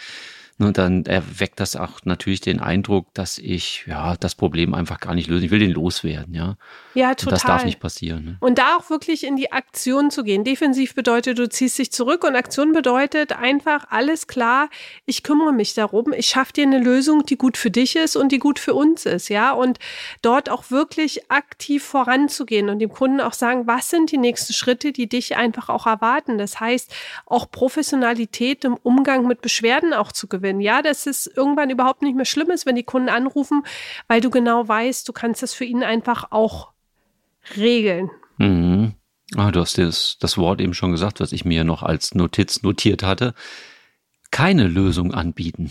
Und 0.58 0.78
dann 0.78 1.06
erweckt 1.06 1.60
das 1.60 1.76
auch 1.76 2.00
natürlich 2.04 2.40
den 2.40 2.60
Eindruck, 2.60 3.12
dass 3.14 3.38
ich 3.38 3.84
ja 3.86 4.16
das 4.16 4.34
Problem 4.34 4.74
einfach 4.74 5.00
gar 5.00 5.14
nicht 5.14 5.28
lösen. 5.28 5.44
Ich 5.44 5.50
will 5.50 5.58
den 5.58 5.70
loswerden, 5.70 6.34
ja. 6.34 6.56
Ja, 6.94 7.14
total. 7.14 7.26
Und 7.26 7.32
das 7.32 7.42
darf 7.42 7.64
nicht 7.64 7.80
passieren. 7.80 8.24
Ne? 8.24 8.36
Und 8.40 8.58
da 8.58 8.76
auch 8.76 8.90
wirklich 8.90 9.24
in 9.24 9.36
die 9.36 9.50
Aktion 9.50 10.10
zu 10.10 10.24
gehen. 10.24 10.44
Defensiv 10.44 10.94
bedeutet, 10.94 11.38
du 11.38 11.48
ziehst 11.48 11.78
dich 11.78 11.90
zurück 11.90 12.22
und 12.24 12.36
Aktion 12.36 12.72
bedeutet 12.72 13.32
einfach 13.32 13.86
alles 13.90 14.26
klar. 14.26 14.68
Ich 15.06 15.22
kümmere 15.22 15.52
mich 15.52 15.74
darum. 15.74 16.12
Ich 16.12 16.26
schaffe 16.26 16.52
dir 16.52 16.66
eine 16.66 16.78
Lösung, 16.78 17.24
die 17.24 17.36
gut 17.36 17.56
für 17.56 17.70
dich 17.70 17.96
ist 17.96 18.14
und 18.14 18.30
die 18.30 18.38
gut 18.38 18.58
für 18.58 18.74
uns 18.74 19.06
ist, 19.06 19.30
ja. 19.30 19.52
Und 19.52 19.78
dort 20.20 20.50
auch 20.50 20.70
wirklich 20.70 21.30
aktiv 21.30 21.82
voranzugehen 21.82 22.68
und 22.68 22.78
dem 22.78 22.90
Kunden 22.90 23.20
auch 23.20 23.32
sagen, 23.32 23.66
was 23.66 23.90
sind 23.90 24.12
die 24.12 24.18
nächsten 24.18 24.52
Schritte, 24.52 24.92
die 24.92 25.08
dich 25.08 25.36
einfach 25.36 25.70
auch 25.70 25.86
erwarten. 25.86 26.36
Das 26.36 26.60
heißt, 26.60 26.94
auch 27.26 27.50
Professionalität 27.50 28.64
im 28.64 28.76
Umgang 28.82 29.26
mit 29.26 29.40
Beschwerden 29.40 29.94
auch 29.94 30.12
zu 30.12 30.28
gewinnen. 30.28 30.41
Ja, 30.60 30.82
dass 30.82 31.06
es 31.06 31.26
irgendwann 31.26 31.70
überhaupt 31.70 32.02
nicht 32.02 32.16
mehr 32.16 32.24
schlimm 32.24 32.50
ist, 32.50 32.66
wenn 32.66 32.76
die 32.76 32.82
Kunden 32.82 33.08
anrufen, 33.08 33.62
weil 34.08 34.20
du 34.20 34.30
genau 34.30 34.66
weißt, 34.66 35.08
du 35.08 35.12
kannst 35.12 35.42
das 35.42 35.54
für 35.54 35.64
ihn 35.64 35.82
einfach 35.82 36.26
auch 36.30 36.72
regeln. 37.56 38.10
Mhm. 38.38 38.94
Ah, 39.36 39.50
du 39.50 39.60
hast 39.60 39.78
das, 39.78 40.18
das 40.20 40.36
Wort 40.36 40.60
eben 40.60 40.74
schon 40.74 40.92
gesagt, 40.92 41.20
was 41.20 41.32
ich 41.32 41.44
mir 41.44 41.64
noch 41.64 41.82
als 41.82 42.14
Notiz 42.14 42.62
notiert 42.62 43.02
hatte. 43.02 43.34
Keine 44.30 44.68
Lösung 44.68 45.14
anbieten. 45.14 45.70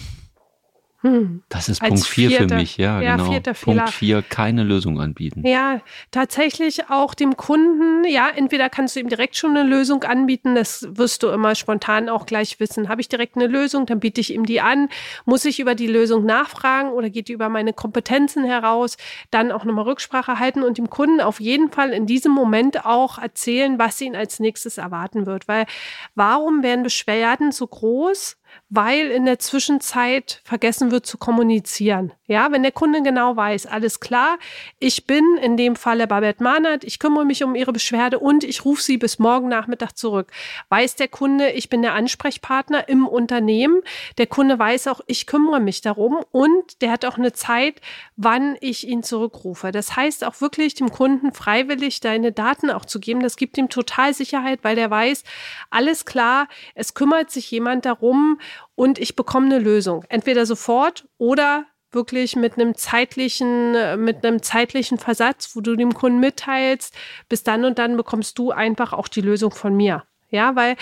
Hm. 1.02 1.42
Das 1.50 1.68
ist 1.68 1.82
Punkt 1.82 2.06
4 2.06 2.32
für 2.32 2.46
mich, 2.48 2.78
ja, 2.78 3.02
ja 3.02 3.16
genau. 3.16 3.54
Punkt 3.64 3.90
4, 3.90 4.22
keine 4.22 4.64
Lösung 4.64 5.02
anbieten. 5.02 5.46
Ja, 5.46 5.82
tatsächlich 6.12 6.90
auch 6.90 7.16
dem 7.16 7.38
Kunden, 7.38 8.04
ja, 8.08 8.30
entweder 8.30 8.70
kannst 8.70 8.96
du 8.96 9.00
ihm 9.00 9.10
direkt 9.10 9.36
schon 9.36 9.58
eine 9.58 9.68
Lösung 9.68 10.04
anbieten, 10.04 10.54
das 10.54 10.88
wirst 10.92 11.24
du 11.24 11.30
immer 11.30 11.56
spontan 11.56 12.08
auch 12.08 12.28
gleich 12.28 12.60
wissen. 12.60 12.88
Habe 12.88 13.02
ich 13.02 13.10
direkt 13.10 13.36
eine 13.36 13.48
Lösung, 13.48 13.88
dann 13.88 14.00
biete 14.00 14.22
ich 14.22 14.32
ihm 14.32 14.46
die 14.46 14.62
an. 14.62 14.90
Muss 15.26 15.44
ich 15.46 15.60
über 15.60 15.74
die 15.74 15.88
Lösung 15.88 16.24
nachfragen 16.24 16.90
oder 16.90 17.10
geht 17.10 17.30
die 17.30 17.34
über 17.34 17.50
meine 17.50 17.74
Kompetenzen 17.74 18.44
heraus? 18.44 18.98
Dann 19.32 19.52
auch 19.52 19.66
nochmal 19.66 19.86
Rücksprache 19.86 20.38
halten 20.38 20.62
und 20.62 20.78
dem 20.78 20.92
Kunden 20.92 21.20
auf 21.20 21.40
jeden 21.40 21.72
Fall 21.72 21.94
in 21.94 22.06
diesem 22.06 22.32
Moment 22.32 22.86
auch 22.86 23.18
erzählen, 23.18 23.80
was 23.80 24.00
ihn 24.02 24.16
als 24.16 24.40
nächstes 24.40 24.78
erwarten 24.78 25.26
wird. 25.26 25.48
Weil 25.48 25.66
warum 26.14 26.62
werden 26.62 26.84
Beschwerden 26.84 27.52
so 27.52 27.66
groß? 27.66 28.38
Weil 28.74 29.12
in 29.12 29.26
der 29.26 29.38
Zwischenzeit 29.38 30.40
vergessen 30.46 30.92
wird 30.92 31.06
zu 31.06 31.18
kommunizieren. 31.18 32.14
Ja, 32.26 32.54
wenn 32.54 32.64
der 32.64 32.72
Kunde 32.72 33.04
genau 33.04 33.36
weiß, 33.36 33.66
alles 33.66 34.00
klar, 34.00 34.40
ich 34.80 35.06
bin 35.06 35.26
in 35.42 35.58
dem 35.58 35.76
Falle 35.76 36.08
Babette 36.08 36.42
Mahnert, 36.42 36.86
ich 36.86 36.98
kümmere 36.98 37.26
mich 37.26 37.44
um 37.44 37.54
Ihre 37.54 37.74
Beschwerde 37.74 38.20
und 38.20 38.46
ich 38.46 38.64
rufe 38.64 38.82
Sie 38.82 38.98
bis 38.98 39.20
morgen 39.20 39.50
Nachmittag 39.50 39.98
zurück. 39.98 40.32
Weiß 40.70 40.96
der 40.96 41.10
Kunde, 41.10 41.52
ich 41.52 41.68
bin 41.68 41.82
der 41.82 41.94
Ansprechpartner 41.96 42.88
im 42.88 43.06
Unternehmen. 43.06 43.82
Der 44.18 44.28
Kunde 44.28 44.58
weiß 44.58 44.88
auch, 44.88 45.02
ich 45.06 45.28
kümmere 45.28 45.60
mich 45.60 45.82
darum 45.82 46.20
und 46.32 46.82
der 46.82 46.92
hat 46.92 47.04
auch 47.04 47.18
eine 47.18 47.34
Zeit, 47.34 47.82
wann 48.16 48.56
ich 48.62 48.88
ihn 48.88 49.04
zurückrufe. 49.04 49.74
Das 49.74 49.98
heißt 49.98 50.24
auch 50.24 50.40
wirklich 50.40 50.76
dem 50.76 50.92
Kunden 50.92 51.34
freiwillig 51.34 52.00
deine 52.00 52.32
Daten 52.32 52.72
auch 52.72 52.86
zu 52.86 53.02
geben. 53.02 53.20
Das 53.20 53.36
gibt 53.36 53.58
ihm 53.58 53.68
total 53.68 54.14
Sicherheit, 54.14 54.60
weil 54.62 54.78
der 54.78 54.90
weiß, 54.90 55.26
alles 55.70 56.06
klar, 56.06 56.48
es 56.74 56.94
kümmert 56.94 57.32
sich 57.32 57.52
jemand 57.52 57.84
darum, 57.84 58.40
und 58.76 59.00
ich 59.00 59.16
bekomme 59.16 59.48
eine 59.48 59.60
Lösung. 59.60 60.04
Entweder 60.10 60.46
sofort 60.46 61.08
oder 61.18 61.66
wirklich 61.92 62.36
mit 62.36 62.54
einem 62.54 62.76
zeitlichen, 62.76 64.04
mit 64.04 64.26
einem 64.26 64.42
zeitlichen 64.42 64.98
Versatz, 64.98 65.56
wo 65.56 65.62
du 65.62 65.76
dem 65.76 65.94
Kunden 65.94 66.20
mitteilst, 66.20 66.96
bis 67.28 67.44
dann 67.44 67.66
und 67.66 67.80
dann 67.80 67.98
bekommst 67.98 68.40
du 68.40 68.52
einfach 68.52 68.94
auch 68.94 69.08
die 69.08 69.22
Lösung 69.22 69.52
von 69.52 69.76
mir. 69.76 70.04
Ja, 70.30 70.56
weil 70.56 70.78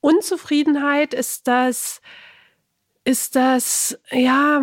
Unzufriedenheit 0.00 1.14
ist 1.14 1.48
das, 1.48 2.02
ist 3.04 3.34
das, 3.34 3.98
ja, 4.10 4.62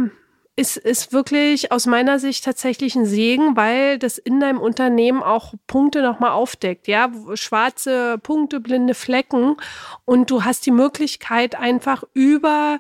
ist, 0.57 0.75
ist 0.75 1.13
wirklich 1.13 1.71
aus 1.71 1.85
meiner 1.85 2.17
Sicht 2.17 2.43
tatsächlich 2.43 2.95
ein 2.95 3.05
Segen, 3.05 3.55
weil 3.55 3.99
das 3.99 4.17
in 4.17 4.39
deinem 4.39 4.59
Unternehmen 4.59 5.21
auch 5.21 5.53
Punkte 5.67 6.01
nochmal 6.01 6.31
aufdeckt, 6.31 6.87
ja, 6.87 7.11
schwarze 7.35 8.17
Punkte, 8.17 8.59
blinde 8.59 8.95
Flecken. 8.95 9.55
Und 10.03 10.31
du 10.31 10.43
hast 10.43 10.65
die 10.65 10.71
Möglichkeit 10.71 11.55
einfach 11.55 12.03
über 12.13 12.79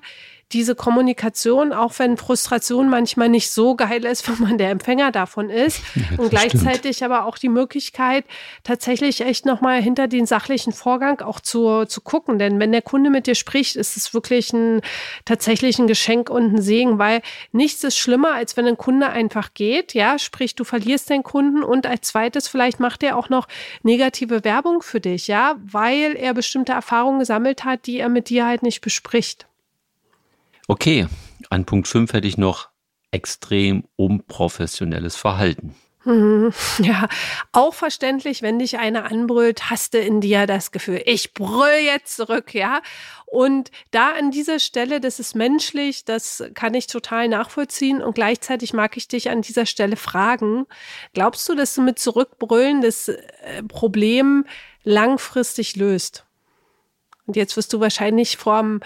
diese 0.53 0.75
Kommunikation, 0.75 1.73
auch 1.73 1.93
wenn 1.97 2.15
Frustration 2.15 2.87
manchmal 2.89 3.27
nicht 3.27 3.51
so 3.51 3.75
geil 3.75 4.05
ist, 4.05 4.27
wenn 4.29 4.47
man 4.47 4.57
der 4.57 4.69
Empfänger 4.69 5.11
davon 5.11 5.49
ist. 5.49 5.81
Ja, 5.95 6.17
und 6.17 6.29
gleichzeitig 6.29 6.97
stimmt. 6.97 7.11
aber 7.11 7.25
auch 7.25 7.37
die 7.37 7.49
Möglichkeit, 7.49 8.25
tatsächlich 8.63 9.21
echt 9.21 9.45
nochmal 9.45 9.81
hinter 9.81 10.07
den 10.07 10.25
sachlichen 10.25 10.71
Vorgang 10.71 11.21
auch 11.21 11.39
zu, 11.39 11.85
zu 11.85 12.01
gucken. 12.01 12.39
Denn 12.39 12.59
wenn 12.59 12.71
der 12.71 12.81
Kunde 12.81 13.09
mit 13.09 13.27
dir 13.27 13.35
spricht, 13.35 13.75
ist 13.75 13.97
es 13.97 14.13
wirklich 14.13 14.53
ein 14.53 14.81
tatsächlich 15.25 15.79
ein 15.79 15.87
Geschenk 15.87 16.29
und 16.29 16.53
ein 16.53 16.61
Segen, 16.61 16.97
weil 16.97 17.21
nichts 17.51 17.83
ist 17.83 17.97
schlimmer, 17.97 18.33
als 18.33 18.55
wenn 18.55 18.67
ein 18.67 18.77
Kunde 18.77 19.09
einfach 19.09 19.53
geht. 19.53 19.93
Ja, 19.93 20.17
sprich, 20.17 20.55
du 20.55 20.63
verlierst 20.63 21.09
den 21.09 21.23
Kunden 21.23 21.63
und 21.63 21.85
als 21.85 22.07
zweites 22.07 22.47
vielleicht 22.47 22.79
macht 22.79 23.03
er 23.03 23.17
auch 23.17 23.29
noch 23.29 23.47
negative 23.83 24.43
Werbung 24.43 24.81
für 24.81 25.01
dich, 25.01 25.27
ja, 25.27 25.55
weil 25.63 26.15
er 26.15 26.33
bestimmte 26.33 26.71
Erfahrungen 26.71 27.19
gesammelt 27.19 27.65
hat, 27.65 27.85
die 27.85 27.99
er 27.99 28.09
mit 28.09 28.29
dir 28.29 28.45
halt 28.45 28.63
nicht 28.63 28.81
bespricht. 28.81 29.47
Okay, 30.67 31.07
an 31.49 31.65
Punkt 31.65 31.87
5 31.87 32.11
hätte 32.11 32.27
ich 32.27 32.37
noch 32.37 32.69
extrem 33.11 33.85
unprofessionelles 33.95 35.15
Verhalten. 35.15 35.75
Ja, 36.79 37.09
auch 37.51 37.73
verständlich, 37.73 38.41
wenn 38.41 38.59
dich 38.59 38.77
einer 38.77 39.11
anbrüllt, 39.11 39.69
hast 39.69 39.93
du 39.93 39.99
in 39.99 40.21
dir 40.21 40.45
das 40.45 40.71
Gefühl, 40.71 41.01
ich 41.05 41.33
brüll 41.33 41.81
jetzt 41.83 42.15
zurück, 42.15 42.53
ja. 42.53 42.81
Und 43.25 43.71
da 43.91 44.11
an 44.11 44.31
dieser 44.31 44.59
Stelle, 44.59 45.01
das 45.01 45.19
ist 45.19 45.35
menschlich, 45.35 46.05
das 46.05 46.43
kann 46.53 46.73
ich 46.75 46.87
total 46.87 47.27
nachvollziehen 47.27 48.01
und 48.01 48.15
gleichzeitig 48.15 48.73
mag 48.73 48.95
ich 48.95 49.09
dich 49.09 49.29
an 49.29 49.41
dieser 49.41 49.65
Stelle 49.65 49.97
fragen, 49.97 50.65
glaubst 51.13 51.49
du, 51.49 51.55
dass 51.55 51.75
du 51.75 51.81
mit 51.81 51.99
Zurückbrüllen 51.99 52.81
das 52.81 53.09
äh, 53.09 53.63
Problem 53.67 54.45
langfristig 54.83 55.75
löst? 55.75 56.26
Und 57.27 57.35
jetzt 57.35 57.55
wirst 57.57 57.73
du 57.73 57.79
wahrscheinlich 57.79 58.37
vorm, 58.37 58.79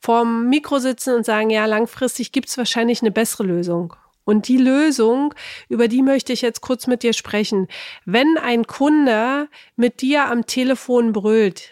vorm 0.00 0.48
Mikro 0.48 0.78
sitzen 0.78 1.14
und 1.14 1.26
sagen, 1.26 1.50
ja, 1.50 1.66
langfristig 1.66 2.30
gibt 2.30 2.48
es 2.48 2.58
wahrscheinlich 2.58 3.02
eine 3.02 3.10
bessere 3.10 3.44
Lösung. 3.44 3.94
Und 4.24 4.48
die 4.48 4.58
Lösung, 4.58 5.34
über 5.68 5.88
die 5.88 6.02
möchte 6.02 6.32
ich 6.32 6.42
jetzt 6.42 6.60
kurz 6.60 6.86
mit 6.86 7.02
dir 7.02 7.12
sprechen. 7.12 7.68
Wenn 8.04 8.38
ein 8.38 8.66
Kunde 8.66 9.48
mit 9.76 10.02
dir 10.02 10.26
am 10.26 10.46
Telefon 10.46 11.12
brüllt, 11.12 11.70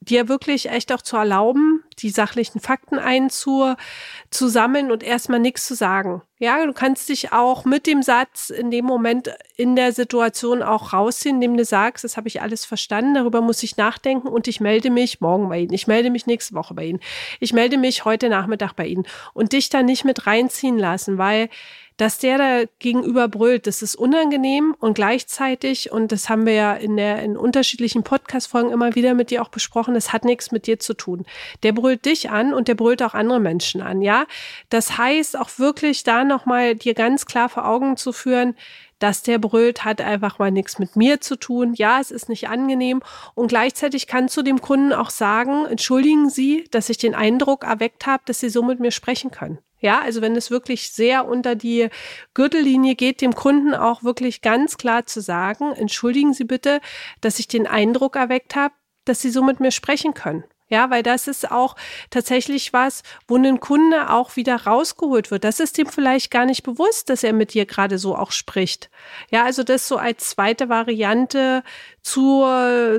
dir 0.00 0.28
wirklich 0.28 0.68
echt 0.68 0.92
auch 0.92 1.02
zu 1.02 1.16
erlauben, 1.16 1.81
die 1.96 2.10
sachlichen 2.10 2.60
Fakten 2.60 2.98
einzusammeln 2.98 4.90
und 4.90 5.02
erstmal 5.02 5.40
nichts 5.40 5.66
zu 5.66 5.74
sagen. 5.74 6.22
Ja, 6.38 6.64
du 6.66 6.72
kannst 6.72 7.08
dich 7.08 7.32
auch 7.32 7.64
mit 7.64 7.86
dem 7.86 8.02
Satz 8.02 8.50
in 8.50 8.70
dem 8.70 8.84
Moment 8.84 9.30
in 9.56 9.76
der 9.76 9.92
Situation 9.92 10.62
auch 10.62 10.92
rausziehen, 10.92 11.36
indem 11.36 11.56
du 11.56 11.64
sagst, 11.64 12.02
das 12.02 12.16
habe 12.16 12.26
ich 12.28 12.42
alles 12.42 12.64
verstanden, 12.64 13.14
darüber 13.14 13.40
muss 13.40 13.62
ich 13.62 13.76
nachdenken 13.76 14.26
und 14.28 14.48
ich 14.48 14.60
melde 14.60 14.90
mich 14.90 15.20
morgen 15.20 15.48
bei 15.48 15.60
Ihnen. 15.60 15.72
Ich 15.72 15.86
melde 15.86 16.10
mich 16.10 16.26
nächste 16.26 16.54
Woche 16.54 16.74
bei 16.74 16.86
Ihnen. 16.86 17.00
Ich 17.38 17.52
melde 17.52 17.78
mich 17.78 18.04
heute 18.04 18.28
Nachmittag 18.28 18.72
bei 18.74 18.86
Ihnen 18.86 19.06
und 19.34 19.52
dich 19.52 19.68
da 19.68 19.82
nicht 19.82 20.04
mit 20.04 20.26
reinziehen 20.26 20.78
lassen, 20.78 21.16
weil 21.18 21.48
dass 21.96 22.18
der 22.18 22.38
da 22.38 22.62
gegenüber 22.78 23.28
brüllt, 23.28 23.66
das 23.66 23.82
ist 23.82 23.94
unangenehm 23.94 24.74
und 24.78 24.94
gleichzeitig, 24.94 25.92
und 25.92 26.12
das 26.12 26.28
haben 26.28 26.46
wir 26.46 26.54
ja 26.54 26.74
in 26.74 26.96
der, 26.96 27.22
in 27.22 27.36
unterschiedlichen 27.36 28.02
Podcast-Folgen 28.02 28.70
immer 28.70 28.94
wieder 28.94 29.14
mit 29.14 29.30
dir 29.30 29.42
auch 29.42 29.48
besprochen, 29.48 29.94
das 29.94 30.12
hat 30.12 30.24
nichts 30.24 30.50
mit 30.50 30.66
dir 30.66 30.78
zu 30.78 30.94
tun. 30.94 31.24
Der 31.62 31.72
brüllt 31.72 32.04
dich 32.04 32.30
an 32.30 32.54
und 32.54 32.68
der 32.68 32.74
brüllt 32.74 33.02
auch 33.02 33.14
andere 33.14 33.40
Menschen 33.40 33.82
an, 33.82 34.02
ja. 34.02 34.26
Das 34.70 34.98
heißt 34.98 35.38
auch 35.38 35.58
wirklich 35.58 36.04
da 36.04 36.24
nochmal 36.24 36.74
dir 36.74 36.94
ganz 36.94 37.26
klar 37.26 37.48
vor 37.48 37.66
Augen 37.66 37.96
zu 37.96 38.12
führen, 38.12 38.54
dass 39.02 39.22
der 39.22 39.38
brüllt, 39.38 39.84
hat 39.84 40.00
einfach 40.00 40.38
mal 40.38 40.52
nichts 40.52 40.78
mit 40.78 40.94
mir 40.94 41.20
zu 41.20 41.36
tun. 41.36 41.74
Ja, 41.74 41.98
es 42.00 42.10
ist 42.10 42.28
nicht 42.28 42.48
angenehm. 42.48 43.02
Und 43.34 43.48
gleichzeitig 43.48 44.06
kannst 44.06 44.36
du 44.36 44.42
dem 44.42 44.60
Kunden 44.60 44.92
auch 44.92 45.10
sagen, 45.10 45.66
entschuldigen 45.66 46.30
Sie, 46.30 46.64
dass 46.70 46.88
ich 46.88 46.98
den 46.98 47.14
Eindruck 47.14 47.64
erweckt 47.64 48.06
habe, 48.06 48.22
dass 48.26 48.40
Sie 48.40 48.48
so 48.48 48.62
mit 48.62 48.78
mir 48.78 48.92
sprechen 48.92 49.32
können. 49.32 49.58
Ja, 49.82 50.00
also 50.00 50.22
wenn 50.22 50.36
es 50.36 50.50
wirklich 50.50 50.92
sehr 50.92 51.26
unter 51.26 51.56
die 51.56 51.88
Gürtellinie 52.34 52.94
geht, 52.94 53.20
dem 53.20 53.34
Kunden 53.34 53.74
auch 53.74 54.04
wirklich 54.04 54.40
ganz 54.40 54.78
klar 54.78 55.06
zu 55.06 55.20
sagen, 55.20 55.72
entschuldigen 55.72 56.32
Sie 56.32 56.44
bitte, 56.44 56.80
dass 57.20 57.40
ich 57.40 57.48
den 57.48 57.66
Eindruck 57.66 58.14
erweckt 58.14 58.54
habe, 58.54 58.72
dass 59.04 59.20
Sie 59.20 59.30
so 59.30 59.42
mit 59.42 59.58
mir 59.58 59.72
sprechen 59.72 60.14
können. 60.14 60.44
Ja, 60.68 60.88
weil 60.88 61.02
das 61.02 61.26
ist 61.26 61.50
auch 61.50 61.74
tatsächlich 62.08 62.72
was, 62.72 63.02
wo 63.28 63.36
ein 63.36 63.60
Kunde 63.60 64.08
auch 64.08 64.36
wieder 64.36 64.64
rausgeholt 64.64 65.30
wird. 65.30 65.44
Das 65.44 65.60
ist 65.60 65.76
ihm 65.78 65.86
vielleicht 65.86 66.30
gar 66.30 66.46
nicht 66.46 66.62
bewusst, 66.62 67.10
dass 67.10 67.24
er 67.24 67.34
mit 67.34 67.52
dir 67.52 67.66
gerade 67.66 67.98
so 67.98 68.16
auch 68.16 68.30
spricht. 68.30 68.88
Ja, 69.30 69.44
also 69.44 69.64
das 69.64 69.86
so 69.86 69.98
als 69.98 70.30
zweite 70.30 70.68
Variante 70.70 71.62
zu, 72.02 72.46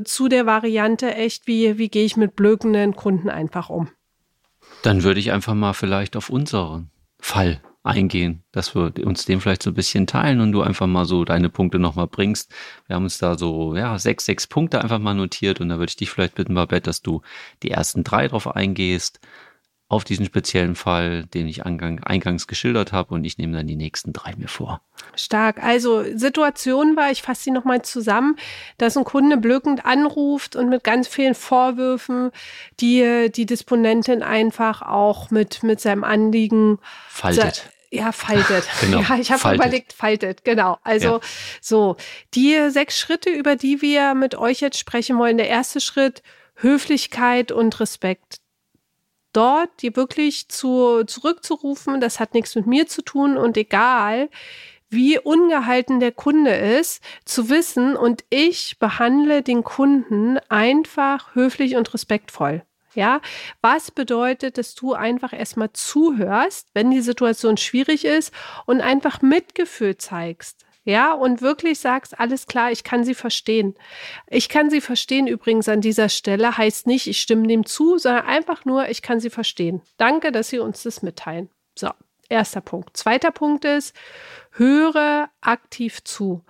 zu 0.03 0.27
der 0.27 0.45
Variante 0.45 1.15
echt, 1.15 1.47
wie, 1.47 1.79
wie 1.79 1.89
gehe 1.89 2.05
ich 2.05 2.15
mit 2.17 2.35
blökenden 2.35 2.95
Kunden 2.95 3.29
einfach 3.29 3.69
um. 3.69 3.89
Dann 4.83 5.03
würde 5.03 5.19
ich 5.19 5.31
einfach 5.31 5.55
mal 5.55 5.73
vielleicht 5.73 6.15
auf 6.17 6.29
unseren 6.29 6.91
Fall 7.19 7.61
eingehen, 7.83 8.43
dass 8.51 8.75
wir 8.75 8.93
uns 9.05 9.25
den 9.25 9.39
vielleicht 9.41 9.63
so 9.63 9.71
ein 9.71 9.75
bisschen 9.75 10.07
teilen 10.07 10.41
und 10.41 10.51
du 10.51 10.61
einfach 10.61 10.87
mal 10.87 11.05
so 11.05 11.23
deine 11.25 11.49
Punkte 11.49 11.79
nochmal 11.79 12.07
bringst. 12.07 12.53
Wir 12.87 12.97
haben 12.97 13.03
uns 13.03 13.17
da 13.17 13.37
so, 13.37 13.75
ja, 13.75 13.97
sechs, 13.97 14.25
sechs 14.25 14.45
Punkte 14.45 14.81
einfach 14.81 14.99
mal 14.99 15.13
notiert 15.13 15.61
und 15.61 15.69
da 15.69 15.79
würde 15.79 15.89
ich 15.89 15.95
dich 15.95 16.09
vielleicht 16.09 16.35
bitten, 16.35 16.53
Babette, 16.53 16.83
dass 16.83 17.01
du 17.01 17.21
die 17.61 17.71
ersten 17.71 18.03
drei 18.03 18.27
drauf 18.27 18.55
eingehst 18.55 19.19
auf 19.89 20.03
diesen 20.03 20.25
speziellen 20.25 20.75
Fall, 20.75 21.25
den 21.25 21.47
ich 21.47 21.65
eingangs 21.65 22.47
geschildert 22.47 22.91
habe 22.91 23.13
und 23.13 23.23
ich 23.25 23.37
nehme 23.37 23.55
dann 23.55 23.67
die 23.67 23.75
nächsten 23.75 24.11
drei 24.11 24.33
mir 24.35 24.47
vor. 24.47 24.81
Stark. 25.15 25.63
Also 25.63 26.03
Situation 26.17 26.95
war, 26.95 27.11
ich 27.11 27.21
fasse 27.21 27.43
sie 27.43 27.51
nochmal 27.51 27.83
zusammen, 27.83 28.35
dass 28.77 28.97
ein 28.97 29.03
Kunde 29.03 29.37
blökend 29.37 29.85
anruft 29.85 30.55
und 30.55 30.69
mit 30.69 30.83
ganz 30.83 31.07
vielen 31.07 31.35
Vorwürfen 31.35 32.31
die, 32.79 33.31
die 33.33 33.45
Disponentin 33.45 34.23
einfach 34.23 34.81
auch 34.81 35.29
mit, 35.29 35.61
mit 35.61 35.79
seinem 35.79 36.03
Anliegen 36.03 36.79
faltet. 37.07 37.69
Ja, 37.91 38.11
faltet. 38.11 38.67
genau. 38.81 39.01
Ja, 39.07 39.17
ich 39.19 39.31
habe 39.31 39.53
überlegt, 39.53 39.93
faltet, 39.93 40.43
genau. 40.43 40.79
Also 40.83 41.07
ja. 41.07 41.19
so, 41.61 41.97
die 42.33 42.71
sechs 42.71 42.97
Schritte, 42.97 43.29
über 43.29 43.55
die 43.55 43.83
wir 43.83 44.15
mit 44.15 44.33
euch 44.33 44.61
jetzt 44.61 44.79
sprechen 44.79 45.19
wollen. 45.19 45.37
Der 45.37 45.49
erste 45.49 45.79
Schritt, 45.79 46.23
Höflichkeit 46.55 47.51
und 47.51 47.79
Respekt 47.79 48.37
dort 49.33 49.81
dir 49.81 49.95
wirklich 49.95 50.47
zu, 50.49 51.03
zurückzurufen, 51.05 51.99
das 51.99 52.19
hat 52.19 52.33
nichts 52.33 52.55
mit 52.55 52.67
mir 52.67 52.87
zu 52.87 53.01
tun 53.01 53.37
und 53.37 53.57
egal, 53.57 54.29
wie 54.89 55.19
ungehalten 55.19 55.99
der 55.99 56.11
Kunde 56.11 56.51
ist, 56.51 57.03
zu 57.25 57.49
wissen 57.49 57.95
und 57.95 58.23
ich 58.29 58.77
behandle 58.79 59.41
den 59.41 59.63
Kunden 59.63 60.37
einfach 60.49 61.35
höflich 61.35 61.75
und 61.75 61.93
respektvoll. 61.93 62.63
Ja, 62.95 63.21
was 63.61 63.89
bedeutet, 63.89 64.59
dass 64.59 64.75
du 64.75 64.93
einfach 64.93 65.33
erstmal 65.33 65.73
zuhörst, 65.73 66.69
wenn 66.75 66.91
die 66.91 67.01
Situation 67.01 67.57
schwierig 67.57 68.05
ist 68.05 68.31
und 68.67 68.81
einfach 68.81 69.23
Mitgefühl 69.23 69.97
zeigst. 69.97 70.63
Ja, 70.85 71.13
und 71.13 71.41
wirklich 71.41 71.79
sagst, 71.79 72.19
alles 72.19 72.45
klar, 72.45 72.71
ich 72.71 72.83
kann 72.83 73.05
sie 73.05 73.15
verstehen. 73.15 73.75
Ich 74.27 74.49
kann 74.49 74.69
sie 74.69 74.81
verstehen 74.81 75.27
übrigens 75.27 75.69
an 75.69 75.79
dieser 75.79 76.09
Stelle, 76.09 76.57
heißt 76.57 76.87
nicht, 76.87 77.07
ich 77.07 77.21
stimme 77.21 77.47
dem 77.47 77.65
zu, 77.65 77.97
sondern 77.97 78.25
einfach 78.25 78.65
nur, 78.65 78.89
ich 78.89 79.01
kann 79.01 79.21
sie 79.21 79.29
verstehen. 79.29 79.81
Danke, 79.97 80.31
dass 80.33 80.49
Sie 80.49 80.59
uns 80.59 80.83
das 80.83 81.01
mitteilen. 81.01 81.49
So, 81.75 81.89
erster 82.27 82.61
Punkt. 82.61 82.97
Zweiter 82.97 83.31
Punkt 83.31 83.63
ist, 83.63 83.95
höre 84.55 85.29
aktiv 85.41 86.03
zu. 86.03 86.43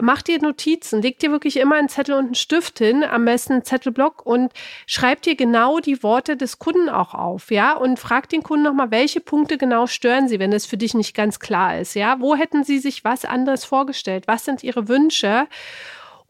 Mach 0.00 0.22
dir 0.22 0.40
Notizen, 0.40 1.02
leg 1.02 1.18
dir 1.18 1.30
wirklich 1.30 1.56
immer 1.56 1.76
einen 1.76 1.88
Zettel 1.88 2.14
und 2.16 2.26
einen 2.26 2.34
Stift 2.34 2.78
hin, 2.78 3.04
am 3.04 3.24
besten 3.24 3.54
einen 3.54 3.64
Zettelblock 3.64 4.26
und 4.26 4.52
schreib 4.86 5.22
dir 5.22 5.36
genau 5.36 5.78
die 5.78 6.02
Worte 6.02 6.36
des 6.36 6.58
Kunden 6.58 6.88
auch 6.88 7.14
auf, 7.14 7.50
ja, 7.50 7.74
und 7.76 7.98
frag 7.98 8.28
den 8.28 8.42
Kunden 8.42 8.64
nochmal, 8.64 8.90
welche 8.90 9.20
Punkte 9.20 9.56
genau 9.56 9.86
stören 9.86 10.28
sie, 10.28 10.38
wenn 10.38 10.52
es 10.52 10.66
für 10.66 10.76
dich 10.76 10.94
nicht 10.94 11.14
ganz 11.14 11.38
klar 11.38 11.78
ist, 11.78 11.94
ja. 11.94 12.20
Wo 12.20 12.34
hätten 12.34 12.64
sie 12.64 12.78
sich 12.78 13.04
was 13.04 13.24
anderes 13.24 13.64
vorgestellt? 13.64 14.24
Was 14.26 14.44
sind 14.44 14.62
ihre 14.62 14.88
Wünsche? 14.88 15.46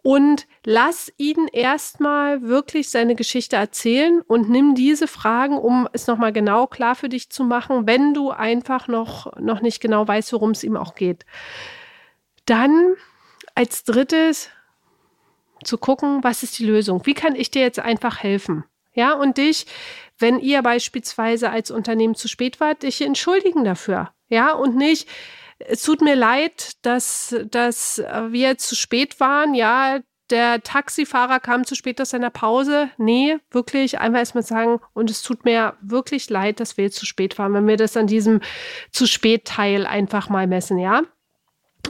Und 0.04 0.46
lass 0.66 1.10
ihn 1.16 1.48
erstmal 1.50 2.42
wirklich 2.42 2.90
seine 2.90 3.14
Geschichte 3.14 3.56
erzählen 3.56 4.20
und 4.20 4.50
nimm 4.50 4.74
diese 4.74 5.08
Fragen, 5.08 5.56
um 5.56 5.88
es 5.94 6.06
nochmal 6.06 6.30
genau 6.30 6.66
klar 6.66 6.94
für 6.94 7.08
dich 7.08 7.30
zu 7.30 7.42
machen, 7.42 7.86
wenn 7.86 8.12
du 8.12 8.30
einfach 8.30 8.86
noch, 8.86 9.34
noch 9.38 9.62
nicht 9.62 9.80
genau 9.80 10.06
weißt, 10.06 10.34
worum 10.34 10.50
es 10.50 10.62
ihm 10.62 10.76
auch 10.76 10.94
geht. 10.94 11.24
Dann 12.44 12.96
als 13.54 13.84
drittes 13.84 14.50
zu 15.64 15.78
gucken, 15.78 16.22
was 16.22 16.42
ist 16.42 16.58
die 16.58 16.66
Lösung? 16.66 17.06
Wie 17.06 17.14
kann 17.14 17.34
ich 17.34 17.50
dir 17.50 17.62
jetzt 17.62 17.80
einfach 17.80 18.22
helfen? 18.22 18.64
Ja, 18.92 19.14
und 19.14 19.38
dich, 19.38 19.64
wenn 20.18 20.38
ihr 20.38 20.60
beispielsweise 20.60 21.48
als 21.48 21.70
Unternehmen 21.70 22.14
zu 22.14 22.28
spät 22.28 22.60
wart, 22.60 22.82
dich 22.82 23.00
entschuldigen 23.00 23.64
dafür. 23.64 24.10
Ja, 24.28 24.52
und 24.52 24.76
nicht, 24.76 25.08
es 25.58 25.82
tut 25.82 26.00
mir 26.00 26.16
leid, 26.16 26.72
dass, 26.82 27.34
dass 27.50 28.02
wir 28.28 28.58
zu 28.58 28.74
spät 28.74 29.20
waren. 29.20 29.54
Ja, 29.54 30.00
der 30.30 30.62
Taxifahrer 30.62 31.38
kam 31.40 31.64
zu 31.64 31.74
spät 31.74 32.00
aus 32.00 32.10
seiner 32.10 32.30
Pause. 32.30 32.90
Nee, 32.96 33.38
wirklich 33.50 33.98
einmal 33.98 34.20
erstmal 34.20 34.44
sagen, 34.44 34.80
und 34.94 35.10
es 35.10 35.22
tut 35.22 35.44
mir 35.44 35.76
wirklich 35.80 36.30
leid, 36.30 36.60
dass 36.60 36.76
wir 36.76 36.84
jetzt 36.84 36.96
zu 36.96 37.06
spät 37.06 37.38
waren, 37.38 37.52
wenn 37.54 37.66
wir 37.66 37.76
das 37.76 37.96
an 37.96 38.06
diesem 38.06 38.40
zu 38.90 39.06
spät 39.06 39.44
Teil 39.44 39.86
einfach 39.86 40.28
mal 40.28 40.46
messen, 40.46 40.78
ja. 40.78 41.02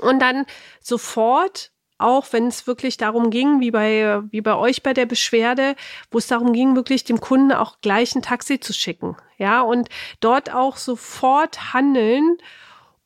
Und 0.00 0.21
dann 0.21 0.47
sofort 0.80 1.71
auch 1.97 2.33
wenn 2.33 2.49
es 2.49 2.66
wirklich 2.66 2.97
darum 2.97 3.30
ging, 3.30 3.61
wie 3.61 3.71
bei, 3.71 4.21
wie 4.30 4.40
bei 4.40 4.54
euch 4.56 4.83
bei 4.83 4.92
der 4.92 5.06
Beschwerde, 5.06 5.76
wo 6.11 6.18
es 6.18 6.26
darum 6.26 6.52
ging, 6.52 6.75
wirklich 6.75 7.04
dem 7.04 7.21
Kunden 7.21 7.52
auch 7.52 7.80
gleich 7.83 8.14
ein 8.14 8.23
Taxi 8.23 8.59
zu 8.59 8.73
schicken. 8.73 9.16
Ja, 9.38 9.62
und 9.62 9.88
dort 10.21 10.52
auch 10.52 10.76
sofort 10.76 11.73
handeln 11.73 12.37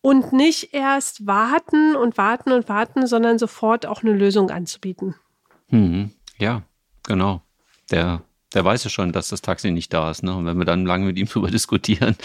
und 0.00 0.33
nicht 0.33 0.75
erst 0.75 1.26
warten 1.26 1.97
und 1.97 2.17
warten 2.19 2.52
und 2.52 2.69
warten, 2.69 3.07
sondern 3.07 3.38
sofort 3.38 3.87
auch 3.87 4.02
eine 4.02 4.12
Lösung 4.12 4.50
anzubieten. 4.50 5.14
Hm, 5.69 6.12
ja, 6.38 6.62
genau. 7.02 7.43
Der, 7.90 8.23
der 8.55 8.64
weiß 8.64 8.85
ja 8.85 8.90
schon, 8.90 9.12
dass 9.12 9.28
das 9.28 9.43
Taxi 9.43 9.71
nicht 9.71 9.93
da 9.93 10.11
ist. 10.11 10.23
Ne? 10.23 10.35
Und 10.35 10.47
wenn 10.47 10.59
wir 10.59 10.64
dann 10.64 10.87
lange 10.87 11.07
mit 11.07 11.19
ihm 11.19 11.26
darüber 11.33 11.50
diskutieren, 11.50 12.17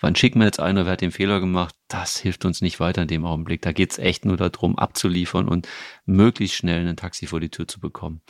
wann 0.00 0.16
schicken 0.16 0.40
wir 0.40 0.46
jetzt 0.46 0.60
einen, 0.60 0.84
wer 0.84 0.92
hat 0.92 1.00
den 1.00 1.12
Fehler 1.12 1.40
gemacht, 1.40 1.74
das 1.88 2.18
hilft 2.18 2.44
uns 2.44 2.60
nicht 2.60 2.80
weiter 2.80 3.02
in 3.02 3.08
dem 3.08 3.24
Augenblick. 3.24 3.62
Da 3.62 3.72
geht 3.72 3.92
es 3.92 3.98
echt 3.98 4.24
nur 4.24 4.36
darum, 4.36 4.78
abzuliefern 4.78 5.48
und 5.48 5.68
möglichst 6.06 6.56
schnell 6.56 6.86
ein 6.86 6.96
Taxi 6.96 7.26
vor 7.26 7.40
die 7.40 7.50
Tür 7.50 7.68
zu 7.68 7.80
bekommen. 7.80 8.20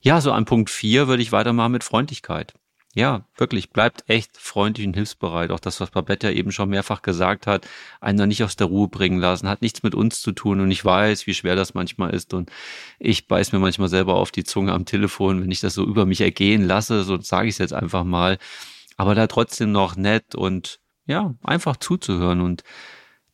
Ja, 0.00 0.20
so 0.20 0.32
an 0.32 0.44
Punkt 0.44 0.70
4 0.70 1.06
würde 1.06 1.22
ich 1.22 1.32
weitermachen 1.32 1.72
mit 1.72 1.84
Freundlichkeit 1.84 2.54
ja, 2.94 3.26
wirklich, 3.36 3.70
bleibt 3.70 4.04
echt 4.08 4.36
freundlich 4.36 4.86
und 4.86 4.94
hilfsbereit. 4.94 5.50
Auch 5.50 5.60
das, 5.60 5.80
was 5.80 5.90
Babette 5.90 6.28
ja 6.28 6.34
eben 6.34 6.52
schon 6.52 6.68
mehrfach 6.68 7.00
gesagt 7.00 7.46
hat, 7.46 7.66
einer 8.02 8.26
nicht 8.26 8.44
aus 8.44 8.54
der 8.54 8.66
Ruhe 8.66 8.88
bringen 8.88 9.18
lassen, 9.18 9.48
hat 9.48 9.62
nichts 9.62 9.82
mit 9.82 9.94
uns 9.94 10.20
zu 10.20 10.32
tun. 10.32 10.60
Und 10.60 10.70
ich 10.70 10.84
weiß, 10.84 11.26
wie 11.26 11.32
schwer 11.32 11.56
das 11.56 11.72
manchmal 11.72 12.10
ist. 12.10 12.34
Und 12.34 12.50
ich 12.98 13.28
beiß 13.28 13.52
mir 13.52 13.60
manchmal 13.60 13.88
selber 13.88 14.16
auf 14.16 14.30
die 14.30 14.44
Zunge 14.44 14.72
am 14.72 14.84
Telefon, 14.84 15.42
wenn 15.42 15.50
ich 15.50 15.60
das 15.60 15.72
so 15.72 15.84
über 15.84 16.04
mich 16.04 16.20
ergehen 16.20 16.64
lasse, 16.64 17.02
so 17.02 17.18
sage 17.18 17.48
ich 17.48 17.54
es 17.54 17.58
jetzt 17.58 17.72
einfach 17.72 18.04
mal. 18.04 18.38
Aber 18.98 19.14
da 19.14 19.26
trotzdem 19.26 19.72
noch 19.72 19.96
nett 19.96 20.34
und 20.34 20.78
ja, 21.06 21.34
einfach 21.42 21.78
zuzuhören 21.78 22.42
und 22.42 22.62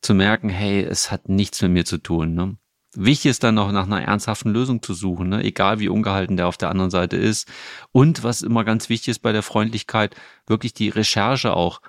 zu 0.01 0.13
merken, 0.13 0.47
hey, 0.47 0.83
es 0.83 1.11
hat 1.11 1.27
nichts 1.27 1.61
mit 1.61 1.71
mir 1.71 1.85
zu 1.85 1.97
tun. 1.97 2.33
Ne? 2.33 2.57
Wichtig 2.95 3.29
ist 3.29 3.43
dann 3.43 3.55
noch 3.55 3.71
nach 3.71 3.85
einer 3.85 4.01
ernsthaften 4.01 4.51
Lösung 4.51 4.81
zu 4.81 4.95
suchen, 4.95 5.29
ne? 5.29 5.43
egal 5.43 5.79
wie 5.79 5.89
ungehalten 5.89 6.37
der 6.37 6.47
auf 6.47 6.57
der 6.57 6.69
anderen 6.69 6.89
Seite 6.89 7.17
ist. 7.17 7.47
Und 7.91 8.23
was 8.23 8.41
immer 8.41 8.63
ganz 8.63 8.89
wichtig 8.89 9.09
ist 9.09 9.19
bei 9.19 9.31
der 9.31 9.43
Freundlichkeit, 9.43 10.15
wirklich 10.47 10.73
die 10.73 10.89
Recherche 10.89 11.53
auch 11.53 11.81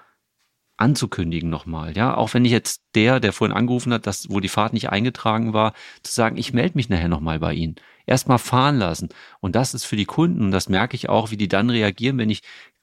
anzukündigen 0.80 1.50
nochmal. 1.50 1.96
Ja, 1.96 2.16
auch 2.16 2.32
wenn 2.34 2.44
ich 2.44 2.52
jetzt 2.52 2.82
der, 2.94 3.20
der 3.20 3.32
vorhin 3.32 3.56
angerufen 3.56 3.92
hat, 3.92 4.06
dass, 4.06 4.30
wo 4.30 4.40
die 4.40 4.48
Fahrt 4.48 4.72
nicht 4.72 4.90
eingetragen 4.90 5.52
war, 5.52 5.74
zu 6.02 6.12
sagen, 6.12 6.38
ich 6.38 6.52
melde 6.52 6.76
mich 6.76 6.88
nachher 6.88 7.08
nochmal 7.08 7.38
bei 7.38 7.52
Ihnen. 7.52 7.76
Erstmal 8.06 8.38
fahren 8.38 8.78
lassen. 8.78 9.10
Und 9.40 9.54
das 9.56 9.74
ist 9.74 9.84
für 9.84 9.96
die 9.96 10.06
Kunden, 10.06 10.42
und 10.42 10.50
das 10.50 10.68
merke 10.68 10.96
ich 10.96 11.08
auch, 11.08 11.30
wie 11.30 11.36
die 11.36 11.48
dann 11.48 11.70
reagieren, 11.70 12.18
wenn 12.18 12.30
ich 12.30 12.40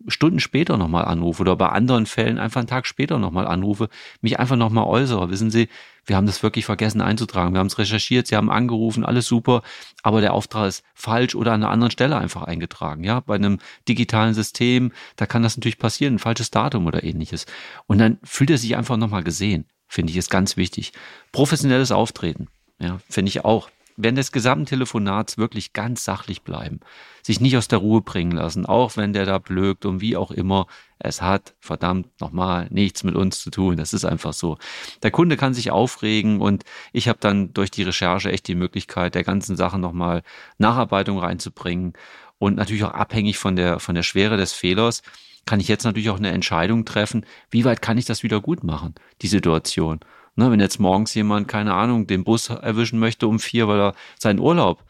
Stunden 0.07 0.39
später 0.39 0.77
nochmal 0.77 1.05
anrufe 1.05 1.41
oder 1.41 1.55
bei 1.55 1.69
anderen 1.69 2.05
Fällen 2.05 2.37
einfach 2.37 2.59
einen 2.59 2.67
Tag 2.67 2.85
später 2.85 3.17
nochmal 3.17 3.47
anrufe, 3.47 3.89
mich 4.21 4.39
einfach 4.39 4.55
nochmal 4.55 4.85
äußere. 4.85 5.31
Wissen 5.31 5.49
Sie, 5.49 5.67
wir 6.07 6.15
haben 6.15 6.25
das 6.25 6.41
wirklich 6.41 6.65
vergessen 6.65 7.01
einzutragen. 7.01 7.53
Wir 7.53 7.59
haben 7.59 7.67
es 7.67 7.77
recherchiert, 7.77 8.27
Sie 8.27 8.35
haben 8.35 8.49
angerufen, 8.49 9.05
alles 9.05 9.27
super, 9.27 9.61
aber 10.01 10.21
der 10.21 10.33
Auftrag 10.33 10.69
ist 10.69 10.83
falsch 10.95 11.35
oder 11.35 11.51
an 11.51 11.61
einer 11.61 11.71
anderen 11.71 11.91
Stelle 11.91 12.17
einfach 12.17 12.43
eingetragen. 12.43 13.03
Ja, 13.03 13.19
bei 13.19 13.35
einem 13.35 13.59
digitalen 13.87 14.33
System, 14.33 14.93
da 15.17 15.25
kann 15.25 15.43
das 15.43 15.57
natürlich 15.57 15.77
passieren, 15.77 16.15
ein 16.15 16.19
falsches 16.19 16.49
Datum 16.49 16.87
oder 16.87 17.03
ähnliches. 17.03 17.45
Und 17.85 17.99
dann 17.99 18.17
fühlt 18.23 18.49
er 18.49 18.57
sich 18.57 18.75
einfach 18.75 18.97
nochmal 18.97 19.23
gesehen. 19.23 19.65
Finde 19.87 20.11
ich 20.11 20.17
ist 20.17 20.29
ganz 20.29 20.57
wichtig. 20.57 20.93
Professionelles 21.31 21.91
Auftreten. 21.91 22.47
Ja, 22.79 22.99
finde 23.09 23.29
ich 23.29 23.43
auch 23.43 23.69
während 23.97 24.17
des 24.17 24.31
gesamten 24.31 24.67
Telefonats 24.67 25.37
wirklich 25.37 25.73
ganz 25.73 26.05
sachlich 26.05 26.43
bleiben, 26.43 26.79
sich 27.23 27.41
nicht 27.41 27.57
aus 27.57 27.67
der 27.67 27.79
Ruhe 27.79 28.01
bringen 28.01 28.31
lassen, 28.31 28.65
auch 28.65 28.95
wenn 28.95 29.11
der 29.11 29.25
da 29.25 29.39
blökt 29.39 29.85
und 29.85 29.99
wie 29.99 30.15
auch 30.15 30.31
immer. 30.31 30.67
Es 30.99 31.21
hat 31.21 31.55
verdammt 31.59 32.07
nochmal 32.21 32.67
nichts 32.69 33.03
mit 33.03 33.15
uns 33.15 33.41
zu 33.41 33.49
tun. 33.49 33.77
Das 33.77 33.93
ist 33.93 34.05
einfach 34.05 34.33
so. 34.33 34.57
Der 35.03 35.11
Kunde 35.11 35.35
kann 35.35 35.53
sich 35.53 35.71
aufregen 35.71 36.39
und 36.39 36.63
ich 36.93 37.07
habe 37.07 37.19
dann 37.19 37.53
durch 37.53 37.71
die 37.71 37.83
Recherche 37.83 38.31
echt 38.31 38.47
die 38.47 38.55
Möglichkeit, 38.55 39.15
der 39.15 39.23
ganzen 39.23 39.57
Sache 39.57 39.79
nochmal 39.79 40.21
Nacharbeitung 40.57 41.19
reinzubringen 41.19 41.93
und 42.39 42.55
natürlich 42.55 42.83
auch 42.83 42.93
abhängig 42.93 43.37
von 43.37 43.55
der, 43.55 43.79
von 43.79 43.95
der 43.95 44.03
Schwere 44.03 44.37
des 44.37 44.53
Fehlers 44.53 45.01
kann 45.45 45.59
ich 45.59 45.67
jetzt 45.67 45.85
natürlich 45.85 46.09
auch 46.09 46.17
eine 46.17 46.31
Entscheidung 46.31 46.85
treffen, 46.85 47.25
wie 47.49 47.65
weit 47.65 47.81
kann 47.81 47.97
ich 47.97 48.05
das 48.05 48.21
wieder 48.21 48.41
gut 48.41 48.63
machen, 48.63 48.93
die 49.21 49.27
Situation. 49.27 50.01
Ne, 50.37 50.51
wenn 50.51 50.59
jetzt 50.59 50.79
morgens 50.79 51.15
jemand, 51.15 51.47
keine 51.47 51.73
Ahnung, 51.73 52.05
den 52.05 52.23
Bus 52.23 52.49
erwischen 52.49 52.99
möchte 52.99 53.27
um 53.27 53.39
vier, 53.39 53.67
weil 53.67 53.79
er 53.79 53.95
seinen 54.19 54.39
Urlaub 54.39 54.83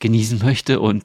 genießen 0.00 0.40
möchte 0.42 0.80
und 0.80 1.04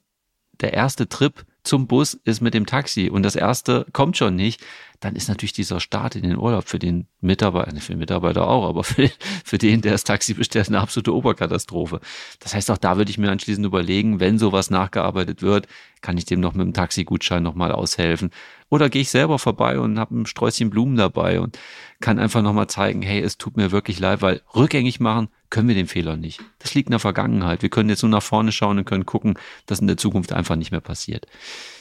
der 0.62 0.74
erste 0.74 1.10
Trip 1.10 1.46
zum 1.67 1.88
Bus 1.88 2.13
ist 2.23 2.41
mit 2.41 2.53
dem 2.53 2.65
Taxi 2.65 3.10
und 3.10 3.23
das 3.23 3.36
erste 3.36 3.86
kommt 3.93 4.17
schon 4.17 4.36
nicht, 4.36 4.63
dann 4.99 5.15
ist 5.15 5.27
natürlich 5.27 5.53
dieser 5.53 5.80
Start 5.80 6.15
in 6.15 6.23
den 6.23 6.38
Urlaub 6.38 6.67
für 6.67 6.80
den 6.80 7.08
Mitarbeiter, 7.21 7.80
für 7.80 7.93
den 7.93 7.99
Mitarbeiter 7.99 8.47
auch, 8.47 8.67
aber 8.67 8.84
für, 8.86 9.10
für 9.43 9.58
den, 9.58 9.82
der 9.82 9.91
das 9.91 10.03
Taxi 10.03 10.34
bestellt, 10.34 10.67
eine 10.69 10.80
absolute 10.80 11.13
Oberkatastrophe. 11.13 11.99
Das 12.39 12.56
heißt, 12.56 12.71
auch 12.71 12.77
da 12.77 12.97
würde 12.97 13.12
ich 13.12 13.17
mir 13.17 13.30
anschließend 13.30 13.65
überlegen, 13.65 14.19
wenn 14.19 14.39
sowas 14.39 14.69
nachgearbeitet 14.69 15.41
wird, 15.41 15.67
kann 16.01 16.17
ich 16.17 16.25
dem 16.25 16.39
noch 16.39 16.53
mit 16.53 16.65
dem 16.65 16.73
Taxigutschein 16.73 17.43
nochmal 17.43 17.71
aushelfen. 17.71 18.32
Oder 18.69 18.89
gehe 18.89 19.01
ich 19.01 19.10
selber 19.10 19.39
vorbei 19.39 19.80
und 19.80 19.99
habe 19.99 20.19
ein 20.19 20.25
Sträußchen 20.25 20.69
Blumen 20.69 20.95
dabei 20.95 21.39
und 21.39 21.60
kann 21.99 22.19
einfach 22.19 22.41
nochmal 22.41 22.67
zeigen, 22.67 23.01
hey, 23.01 23.21
es 23.21 23.38
tut 23.38 23.58
mir 23.58 23.71
wirklich 23.71 23.99
leid, 23.99 24.21
weil 24.21 24.41
rückgängig 24.56 24.99
machen 24.99 25.30
können 25.49 25.67
wir 25.67 25.75
den 25.75 25.88
Fehler 25.88 26.17
nicht. 26.17 26.41
Das 26.60 26.73
liegt 26.73 26.88
in 26.88 26.91
der 26.91 26.99
Vergangenheit. 26.99 27.62
Wir 27.62 27.69
können 27.69 27.89
jetzt 27.89 28.03
nur 28.03 28.12
nach 28.12 28.23
vorne 28.23 28.51
schauen 28.51 28.77
und 28.77 28.86
können 28.86 29.05
gucken, 29.05 29.38
dass 29.65 29.79
in 29.79 29.88
der 29.88 29.97
Zukunft 29.97 30.33
einfach 30.33 30.55
nicht 30.55 30.71
mehr 30.71 30.81
passiert. 30.81 31.25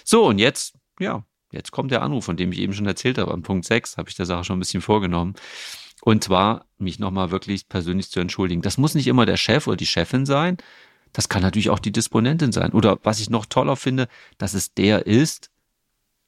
So, 0.05 0.27
und 0.27 0.39
jetzt, 0.39 0.75
ja, 1.01 1.25
Jetzt 1.53 1.71
kommt 1.71 1.91
der 1.91 2.03
Anruf, 2.03 2.25
von 2.25 2.37
dem 2.37 2.53
ich 2.53 2.59
eben 2.59 2.73
schon 2.73 2.87
erzählt 2.87 3.19
habe. 3.19 3.33
An 3.33 3.43
Punkt 3.43 3.65
6 3.65 3.97
habe 3.97 4.09
ich 4.09 4.17
der 4.17 4.27
Sache 4.27 4.45
schon 4.45 4.57
ein 4.57 4.61
bisschen 4.61 4.83
vorgenommen. 4.83 5.35
Und 6.03 6.23
zwar 6.25 6.67
mich 6.79 6.99
nochmal 6.99 7.31
wirklich 7.31 7.69
persönlich 7.69 8.11
zu 8.11 8.21
entschuldigen. 8.21 8.63
Das 8.63 8.79
muss 8.79 8.95
nicht 8.95 9.07
immer 9.07 9.27
der 9.27 9.37
Chef 9.37 9.67
oder 9.67 9.77
die 9.77 9.87
Chefin 9.87 10.27
sein. 10.27 10.59
Das 11.13 11.29
kann 11.29 11.43
natürlich 11.43 11.71
auch 11.71 11.79
die 11.79 11.93
Disponentin 11.93 12.53
sein. 12.53 12.73
Oder 12.73 12.99
was 13.03 13.21
ich 13.21 13.31
noch 13.31 13.47
toller 13.47 13.77
finde, 13.77 14.09
dass 14.39 14.55
es 14.55 14.75
der 14.75 15.07
ist, 15.07 15.51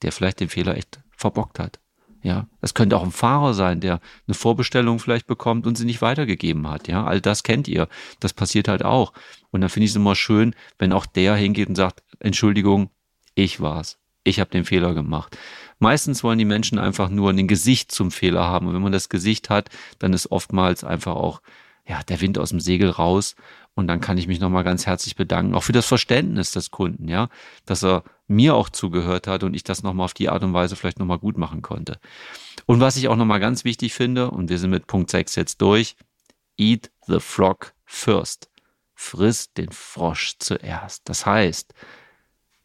der 0.03 0.13
vielleicht 0.13 0.41
den 0.41 0.49
Fehler 0.49 0.77
echt 0.77 1.01
verbockt 1.11 1.59
hat. 1.59 1.81
Ja, 2.23 2.49
es 2.61 2.75
könnte 2.75 2.97
auch 2.97 3.05
ein 3.05 3.13
Fahrer 3.13 3.55
sein, 3.55 3.81
der 3.81 4.01
eine 4.27 4.35
Vorbestellung 4.35 4.99
vielleicht 4.99 5.27
bekommt 5.27 5.67
und 5.67 5.77
sie 5.77 5.85
nicht 5.85 6.03
weitergegeben 6.03 6.69
hat. 6.69 6.89
Ja, 6.89 7.05
all 7.05 7.21
das 7.21 7.45
kennt 7.45 7.69
ihr. 7.69 7.89
Das 8.19 8.33
passiert 8.33 8.67
halt 8.67 8.85
auch. 8.85 9.13
Und 9.51 9.61
dann 9.61 9.71
finde 9.71 9.85
ich 9.85 9.93
es 9.93 9.97
immer 9.97 10.17
schön, 10.17 10.55
wenn 10.79 10.93
auch 10.93 11.07
der 11.07 11.37
hingeht 11.37 11.69
und 11.69 11.77
sagt, 11.77 12.03
Entschuldigung, 12.19 12.91
ich 13.35 13.61
war's 13.61 13.99
ich 14.29 14.41
habe 14.41 14.51
den 14.51 14.65
Fehler 14.65 14.95
gemacht. 14.95 15.37
Meistens 15.79 16.23
wollen 16.23 16.39
die 16.39 16.45
Menschen 16.45 16.79
einfach 16.79 17.09
nur 17.09 17.31
ein 17.31 17.49
Gesicht 17.49 17.93
zum 17.93 18.11
Fehler 18.11 18.45
haben. 18.45 18.67
Und 18.67 18.75
wenn 18.75 18.83
man 18.83 18.93
das 18.93 19.09
Gesicht 19.09 19.51
hat, 19.51 19.71
dann 19.99 20.13
ist 20.13 20.31
oftmals 20.31 20.85
einfach 20.85 21.15
auch 21.15 21.41
ja, 21.87 22.03
der 22.03 22.21
Wind 22.21 22.39
aus 22.39 22.51
dem 22.51 22.61
Segel 22.61 22.91
raus 22.91 23.35
Und 23.79 23.87
dann 23.87 24.01
kann 24.01 24.19
ich 24.19 24.27
mich 24.27 24.41
nochmal 24.41 24.65
ganz 24.65 24.87
herzlich 24.87 25.15
bedanken, 25.15 25.55
auch 25.55 25.63
für 25.63 25.71
das 25.71 25.87
Verständnis 25.87 26.51
des 26.51 26.73
Kunden, 26.73 27.07
ja, 27.07 27.29
dass 27.65 27.85
er 27.85 28.03
mir 28.27 28.57
auch 28.57 28.71
zugehört 28.71 29.29
hat 29.29 29.45
und 29.45 29.55
ich 29.55 29.63
das 29.63 29.85
nochmal 29.85 30.07
auf 30.07 30.15
die 30.15 30.29
Art 30.29 30.43
und 30.43 30.53
Weise 30.53 30.75
vielleicht 30.75 30.99
nochmal 30.99 31.21
gut 31.21 31.39
machen 31.39 31.63
konnte. 31.63 32.01
Und 32.67 32.81
was 32.81 32.97
ich 32.97 33.07
auch 33.07 33.15
nochmal 33.15 33.39
ganz 33.39 33.63
wichtig 33.63 33.95
finde, 33.95 34.33
und 34.33 34.51
wir 34.51 34.59
sind 34.59 34.71
mit 34.71 34.89
Punkt 34.89 35.11
6 35.11 35.37
jetzt 35.37 35.63
durch, 35.63 35.95
eat 36.57 36.91
the 37.07 37.21
frog 37.21 37.73
first. 37.85 38.51
Friss 38.97 39.53
den 39.53 39.71
Frosch 39.71 40.35
zuerst. 40.41 41.09
Das 41.09 41.25
heißt, 41.25 41.73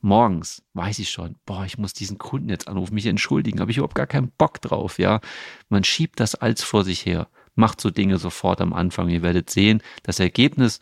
morgens 0.02 0.64
weiß 0.74 0.98
ich 0.98 1.12
schon, 1.12 1.36
boah, 1.46 1.64
ich 1.64 1.78
muss 1.78 1.94
diesen 1.94 2.18
Kunden 2.18 2.50
jetzt 2.50 2.68
anrufen, 2.68 2.96
mich 2.96 3.06
entschuldigen, 3.06 3.60
habe 3.60 3.70
ich 3.70 3.78
überhaupt 3.78 3.94
gar 3.94 4.08
keinen 4.08 4.32
Bock 4.32 4.64
drauf, 4.64 4.98
ja. 4.98 5.22
Man 5.70 5.84
schiebt 5.84 6.20
das 6.20 6.34
als 6.34 6.64
vor 6.64 6.84
sich 6.84 7.06
her, 7.06 7.28
macht 7.54 7.82
so 7.82 7.92
Dinge 7.92 8.18
sofort 8.18 8.62
am 8.62 8.74
Anfang. 8.74 9.10
Ihr 9.10 9.22
werdet 9.22 9.52
sehen, 9.52 9.84
das 10.02 10.20
Ergebnis 10.20 10.80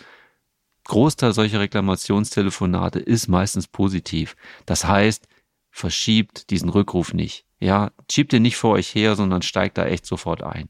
Großteil 0.91 1.31
solcher 1.31 1.61
Reklamationstelefonate 1.61 2.99
ist 2.99 3.29
meistens 3.29 3.65
positiv. 3.65 4.35
Das 4.65 4.83
heißt, 4.83 5.25
verschiebt 5.69 6.49
diesen 6.49 6.67
Rückruf 6.67 7.13
nicht. 7.13 7.45
Ja, 7.61 7.91
schiebt 8.11 8.33
ihn 8.33 8.41
nicht 8.41 8.57
vor 8.57 8.71
euch 8.71 8.93
her, 8.93 9.15
sondern 9.15 9.41
steigt 9.41 9.77
da 9.77 9.85
echt 9.85 10.05
sofort 10.05 10.43
ein. 10.43 10.67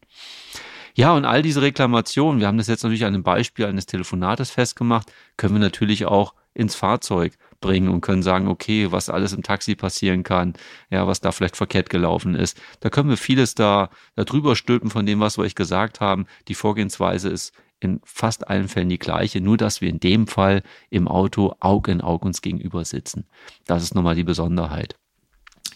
Ja, 0.93 1.13
und 1.13 1.25
all 1.25 1.41
diese 1.41 1.63
Reklamationen, 1.63 2.39
wir 2.39 2.45
haben 2.45 2.59
das 2.59 2.67
jetzt 2.67 2.83
natürlich 2.83 3.05
an 3.05 3.15
einem 3.15 3.23
Beispiel 3.23 3.65
eines 3.65 3.87
Telefonates 3.87 4.51
festgemacht, 4.51 5.11
können 5.37 5.55
wir 5.55 5.59
natürlich 5.59 6.05
auch 6.05 6.35
ins 6.53 6.75
Fahrzeug 6.75 7.33
bringen 7.59 7.89
und 7.89 8.01
können 8.01 8.21
sagen, 8.21 8.47
okay, 8.47 8.91
was 8.91 9.09
alles 9.09 9.33
im 9.33 9.41
Taxi 9.41 9.73
passieren 9.73 10.21
kann, 10.21 10.53
ja, 10.91 11.07
was 11.07 11.21
da 11.21 11.31
vielleicht 11.31 11.57
verkehrt 11.57 11.89
gelaufen 11.89 12.35
ist. 12.35 12.61
Da 12.79 12.91
können 12.91 13.09
wir 13.09 13.17
vieles 13.17 13.55
da, 13.55 13.89
da 14.13 14.23
drüber 14.23 14.55
stülpen 14.55 14.91
von 14.91 15.07
dem, 15.07 15.19
was 15.19 15.39
wir 15.39 15.45
euch 15.45 15.55
gesagt 15.55 15.99
haben. 15.99 16.27
Die 16.47 16.55
Vorgehensweise 16.55 17.29
ist 17.29 17.53
in 17.81 17.99
fast 18.03 18.47
allen 18.47 18.67
Fällen 18.67 18.89
die 18.89 18.99
gleiche, 18.99 19.41
nur 19.41 19.57
dass 19.57 19.81
wir 19.81 19.89
in 19.89 19.99
dem 19.99 20.27
Fall 20.27 20.63
im 20.89 21.07
Auto 21.07 21.55
Auge 21.59 21.91
in 21.91 22.01
Auge 22.01 22.25
uns 22.25 22.41
gegenüber 22.41 22.85
sitzen. 22.85 23.25
Das 23.65 23.83
ist 23.83 23.95
nochmal 23.95 24.15
die 24.15 24.23
Besonderheit. 24.23 24.95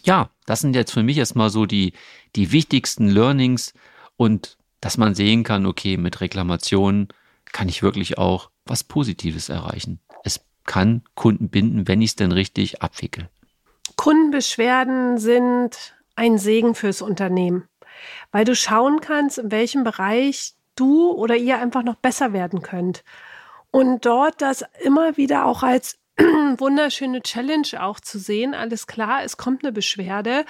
Ja, 0.04 0.30
das 0.46 0.60
sind 0.60 0.76
jetzt 0.76 0.92
für 0.92 1.02
mich 1.02 1.18
erstmal 1.18 1.50
so 1.50 1.66
die, 1.66 1.92
die 2.36 2.52
wichtigsten 2.52 3.08
Learnings 3.08 3.74
und 4.16 4.56
dass 4.80 4.98
man 4.98 5.14
sehen 5.14 5.42
kann, 5.42 5.66
okay, 5.66 5.96
mit 5.96 6.20
Reklamationen 6.20 7.08
kann 7.52 7.68
ich 7.68 7.82
wirklich 7.82 8.18
auch 8.18 8.50
was 8.64 8.84
Positives 8.84 9.48
erreichen. 9.48 10.00
Es 10.22 10.40
kann 10.64 11.02
Kunden 11.14 11.48
binden, 11.48 11.88
wenn 11.88 12.02
ich 12.02 12.10
es 12.10 12.16
denn 12.16 12.32
richtig 12.32 12.82
abwickle. 12.82 13.28
Kundenbeschwerden 13.96 15.18
sind 15.18 15.96
ein 16.14 16.38
Segen 16.38 16.74
fürs 16.74 17.02
Unternehmen, 17.02 17.64
weil 18.30 18.44
du 18.44 18.54
schauen 18.54 19.00
kannst, 19.00 19.38
in 19.38 19.50
welchem 19.50 19.84
Bereich 19.84 20.55
du 20.76 21.10
oder 21.10 21.36
ihr 21.36 21.58
einfach 21.58 21.82
noch 21.82 21.96
besser 21.96 22.32
werden 22.32 22.62
könnt. 22.62 23.04
Und 23.70 24.06
dort 24.06 24.40
das 24.40 24.64
immer 24.82 25.16
wieder 25.16 25.46
auch 25.46 25.62
als 25.62 25.98
wunderschöne 26.18 27.22
Challenge 27.22 27.68
auch 27.78 28.00
zu 28.00 28.18
sehen. 28.18 28.54
Alles 28.54 28.86
klar, 28.86 29.22
es 29.24 29.36
kommt 29.36 29.64
eine 29.64 29.72
Beschwerde. 29.72 30.44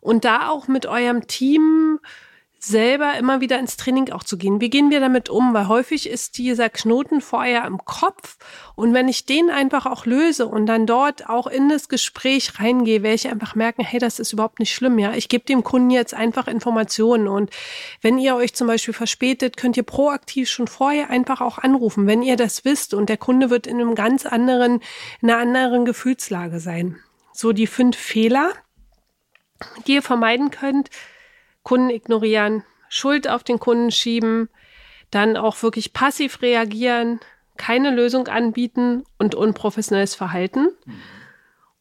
Und 0.00 0.24
da 0.24 0.50
auch 0.50 0.68
mit 0.68 0.86
eurem 0.86 1.26
Team 1.26 1.95
selber 2.58 3.14
immer 3.18 3.40
wieder 3.40 3.58
ins 3.58 3.76
Training 3.76 4.10
auch 4.10 4.24
zu 4.24 4.38
gehen. 4.38 4.60
Wie 4.60 4.70
gehen 4.70 4.90
wir 4.90 5.00
damit 5.00 5.28
um? 5.28 5.54
Weil 5.54 5.68
häufig 5.68 6.08
ist 6.08 6.38
dieser 6.38 6.68
Knoten 6.68 7.20
vorher 7.20 7.64
im 7.64 7.84
Kopf 7.84 8.38
und 8.74 8.94
wenn 8.94 9.08
ich 9.08 9.26
den 9.26 9.50
einfach 9.50 9.86
auch 9.86 10.06
löse 10.06 10.46
und 10.46 10.66
dann 10.66 10.86
dort 10.86 11.28
auch 11.28 11.46
in 11.46 11.68
das 11.68 11.88
Gespräch 11.88 12.58
reingehe, 12.58 13.02
werde 13.02 13.14
ich 13.14 13.28
einfach 13.28 13.54
merken, 13.54 13.84
hey, 13.84 14.00
das 14.00 14.18
ist 14.18 14.32
überhaupt 14.32 14.58
nicht 14.58 14.74
schlimm, 14.74 14.98
ja. 14.98 15.12
Ich 15.12 15.28
gebe 15.28 15.44
dem 15.44 15.64
Kunden 15.64 15.90
jetzt 15.90 16.14
einfach 16.14 16.48
Informationen 16.48 17.28
und 17.28 17.50
wenn 18.00 18.18
ihr 18.18 18.34
euch 18.36 18.54
zum 18.54 18.66
Beispiel 18.66 18.94
verspätet, 18.94 19.56
könnt 19.56 19.76
ihr 19.76 19.82
proaktiv 19.82 20.48
schon 20.48 20.66
vorher 20.66 21.10
einfach 21.10 21.40
auch 21.40 21.58
anrufen, 21.58 22.06
wenn 22.06 22.22
ihr 22.22 22.36
das 22.36 22.64
wisst 22.64 22.94
und 22.94 23.08
der 23.08 23.18
Kunde 23.18 23.50
wird 23.50 23.66
in 23.66 23.80
einem 23.80 23.94
ganz 23.94 24.26
anderen, 24.26 24.80
in 25.20 25.30
einer 25.30 25.38
anderen 25.38 25.84
Gefühlslage 25.84 26.58
sein. 26.58 26.96
So 27.32 27.52
die 27.52 27.66
fünf 27.66 27.96
Fehler, 27.96 28.52
die 29.86 29.94
ihr 29.94 30.02
vermeiden 30.02 30.50
könnt, 30.50 30.90
Kunden 31.66 31.90
ignorieren, 31.90 32.62
Schuld 32.88 33.28
auf 33.28 33.42
den 33.42 33.58
Kunden 33.58 33.90
schieben, 33.90 34.48
dann 35.10 35.36
auch 35.36 35.60
wirklich 35.64 35.92
passiv 35.92 36.40
reagieren, 36.40 37.18
keine 37.56 37.90
Lösung 37.90 38.28
anbieten 38.28 39.02
und 39.18 39.34
unprofessionelles 39.34 40.14
Verhalten. 40.14 40.68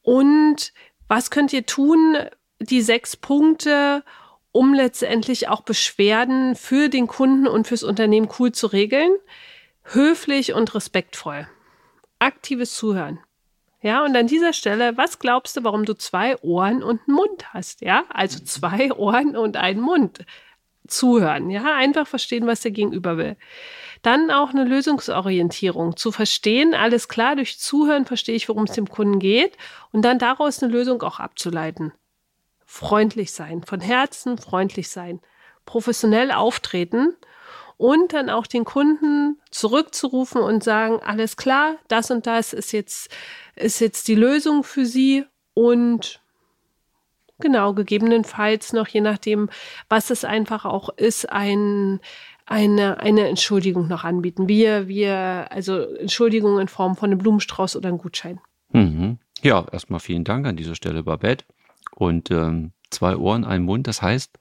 Und 0.01 0.73
was 1.07 1.29
könnt 1.29 1.53
ihr 1.53 1.67
tun? 1.67 2.17
Die 2.59 2.81
sechs 2.81 3.15
Punkte, 3.15 4.03
um 4.51 4.73
letztendlich 4.73 5.49
auch 5.49 5.61
Beschwerden 5.61 6.55
für 6.55 6.89
den 6.89 7.05
Kunden 7.05 7.47
und 7.47 7.67
fürs 7.67 7.83
Unternehmen 7.83 8.29
cool 8.39 8.51
zu 8.51 8.65
regeln. 8.65 9.11
Höflich 9.83 10.53
und 10.53 10.73
respektvoll. 10.73 11.47
Aktives 12.17 12.73
Zuhören. 12.73 13.19
Ja, 13.85 14.03
und 14.03 14.15
an 14.17 14.25
dieser 14.25 14.51
Stelle, 14.51 14.97
was 14.97 15.19
glaubst 15.19 15.57
du, 15.57 15.63
warum 15.63 15.85
du 15.85 15.93
zwei 15.93 16.41
Ohren 16.41 16.81
und 16.81 17.01
einen 17.05 17.15
Mund 17.15 17.53
hast? 17.53 17.81
Ja, 17.81 18.03
also 18.09 18.43
zwei 18.43 18.91
Ohren 18.97 19.37
und 19.37 19.57
einen 19.57 19.79
Mund. 19.79 20.25
Zuhören, 20.87 21.51
ja, 21.51 21.75
einfach 21.75 22.07
verstehen, 22.07 22.47
was 22.47 22.61
der 22.61 22.71
Gegenüber 22.71 23.17
will. 23.17 23.37
Dann 24.01 24.31
auch 24.31 24.49
eine 24.49 24.63
Lösungsorientierung, 24.63 25.97
zu 25.97 26.11
verstehen, 26.11 26.73
alles 26.73 27.07
klar, 27.07 27.35
durch 27.35 27.59
Zuhören 27.59 28.05
verstehe 28.05 28.35
ich, 28.35 28.49
worum 28.49 28.63
es 28.63 28.71
dem 28.71 28.89
Kunden 28.89 29.19
geht 29.19 29.55
und 29.91 30.01
dann 30.01 30.17
daraus 30.17 30.63
eine 30.63 30.71
Lösung 30.71 31.03
auch 31.03 31.19
abzuleiten. 31.19 31.91
Freundlich 32.65 33.33
sein, 33.33 33.61
von 33.63 33.81
Herzen 33.81 34.39
freundlich 34.39 34.89
sein, 34.89 35.21
professionell 35.67 36.31
auftreten 36.31 37.15
und 37.77 38.13
dann 38.13 38.29
auch 38.29 38.47
den 38.47 38.65
Kunden 38.65 39.39
zurückzurufen 39.51 40.41
und 40.41 40.63
sagen, 40.63 40.99
alles 41.05 41.37
klar, 41.37 41.75
das 41.87 42.11
und 42.11 42.27
das 42.27 42.53
ist 42.53 42.71
jetzt 42.71 43.09
ist 43.55 43.79
jetzt 43.79 44.07
die 44.07 44.15
Lösung 44.15 44.63
für 44.63 44.85
sie 44.85 45.25
und 45.53 46.21
genau, 47.39 47.73
gegebenenfalls 47.73 48.73
noch, 48.73 48.87
je 48.87 49.01
nachdem, 49.01 49.49
was 49.89 50.09
es 50.09 50.25
einfach 50.25 50.65
auch 50.65 50.89
ist, 50.97 51.31
ein, 51.31 51.99
eine, 52.45 52.99
eine 52.99 53.27
Entschuldigung 53.27 53.87
noch 53.87 54.03
anbieten. 54.03 54.47
Wir, 54.47 54.87
wir, 54.87 55.47
also 55.51 55.79
Entschuldigung 55.95 56.59
in 56.59 56.67
Form 56.67 56.95
von 56.95 57.11
einem 57.11 57.19
Blumenstrauß 57.19 57.75
oder 57.75 57.89
einem 57.89 57.97
Gutschein. 57.97 58.39
Mhm. 58.71 59.19
Ja, 59.41 59.65
erstmal 59.71 59.99
vielen 59.99 60.23
Dank 60.23 60.47
an 60.47 60.55
dieser 60.55 60.75
Stelle, 60.75 61.03
Babette. 61.03 61.45
Und 61.95 62.31
ähm, 62.31 62.71
zwei 62.89 63.15
Ohren, 63.15 63.45
ein 63.45 63.63
Mund, 63.63 63.87
das 63.87 64.01
heißt, 64.01 64.37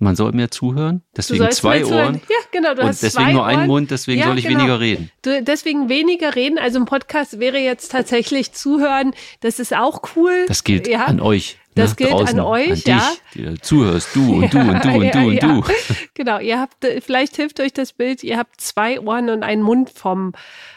man 0.00 0.16
soll 0.16 0.32
mir 0.32 0.50
zuhören, 0.50 1.02
deswegen 1.16 1.50
zwei 1.50 1.84
Ohren. 1.84 2.20
Ja, 2.28 2.36
genau. 2.50 2.74
Du 2.74 2.80
und 2.82 2.88
hast 2.88 3.02
deswegen 3.02 3.32
nur 3.32 3.46
einen 3.46 3.66
Mund, 3.66 3.90
deswegen 3.90 4.20
ja, 4.20 4.26
soll 4.26 4.38
ich 4.38 4.46
genau. 4.46 4.60
weniger 4.60 4.80
reden. 4.80 5.10
Du, 5.22 5.42
deswegen 5.42 5.88
weniger 5.88 6.34
reden. 6.34 6.58
Also 6.58 6.78
im 6.78 6.86
Podcast 6.86 7.38
wäre 7.38 7.58
jetzt 7.58 7.92
tatsächlich 7.92 8.52
zuhören. 8.52 9.12
Das 9.40 9.58
ist 9.58 9.76
auch 9.76 10.00
cool. 10.16 10.46
Das 10.48 10.64
gilt 10.64 10.88
ja. 10.88 11.04
an 11.04 11.20
euch. 11.20 11.58
Das 11.74 11.90
ne, 11.90 11.96
gilt 11.96 12.10
draußen, 12.12 12.40
an 12.40 12.46
euch, 12.46 12.68
an 12.68 12.74
dich, 12.74 12.86
ja. 12.86 13.12
Die 13.34 13.44
du 13.44 13.60
zuhörst, 13.60 14.16
du 14.16 14.36
und 14.36 14.42
ja, 14.54 14.64
du 14.64 14.70
und 14.70 14.84
du 14.84 14.88
und 14.90 15.14
du 15.14 15.18
und 15.28 15.42
du. 15.42 15.72
Genau, 16.14 16.40
ihr 16.40 16.58
habt, 16.58 16.84
vielleicht 17.00 17.36
hilft 17.36 17.60
euch 17.60 17.72
das 17.72 17.92
Bild, 17.92 18.24
ihr 18.24 18.38
habt 18.38 18.60
zwei 18.60 18.98
Ohren 19.00 19.30
und 19.30 19.44
einen 19.44 19.62
Mund 19.62 19.90
vom, 19.90 20.32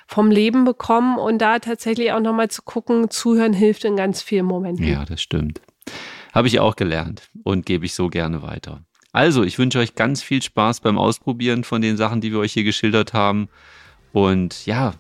vom 0.06 0.30
Leben 0.30 0.66
bekommen 0.66 1.18
und 1.18 1.40
da 1.40 1.60
tatsächlich 1.60 2.12
auch 2.12 2.20
nochmal 2.20 2.50
zu 2.50 2.62
gucken, 2.62 3.10
zuhören 3.10 3.54
hilft 3.54 3.86
in 3.86 3.96
ganz 3.96 4.22
vielen 4.22 4.46
Momenten. 4.46 4.86
Ja, 4.86 5.04
das 5.06 5.22
stimmt. 5.22 5.62
Habe 6.32 6.48
ich 6.48 6.60
auch 6.60 6.76
gelernt 6.76 7.30
und 7.44 7.66
gebe 7.66 7.86
ich 7.86 7.96
so 7.96 8.10
gerne 8.10 8.42
weiter. 8.44 8.84
Also, 9.14 9.44
ich 9.44 9.60
wünsche 9.60 9.78
euch 9.78 9.94
ganz 9.94 10.24
viel 10.24 10.42
Spaß 10.42 10.80
beim 10.80 10.98
Ausprobieren 10.98 11.64
von 11.64 11.84
den 11.84 11.98
Sachen, 11.98 12.20
die 12.20 12.32
wir 12.32 12.40
euch 12.40 12.54
hier 12.54 12.64
geschildert 12.64 13.14
haben. 13.14 13.48
Und 14.12 14.66
ja, 14.66 14.96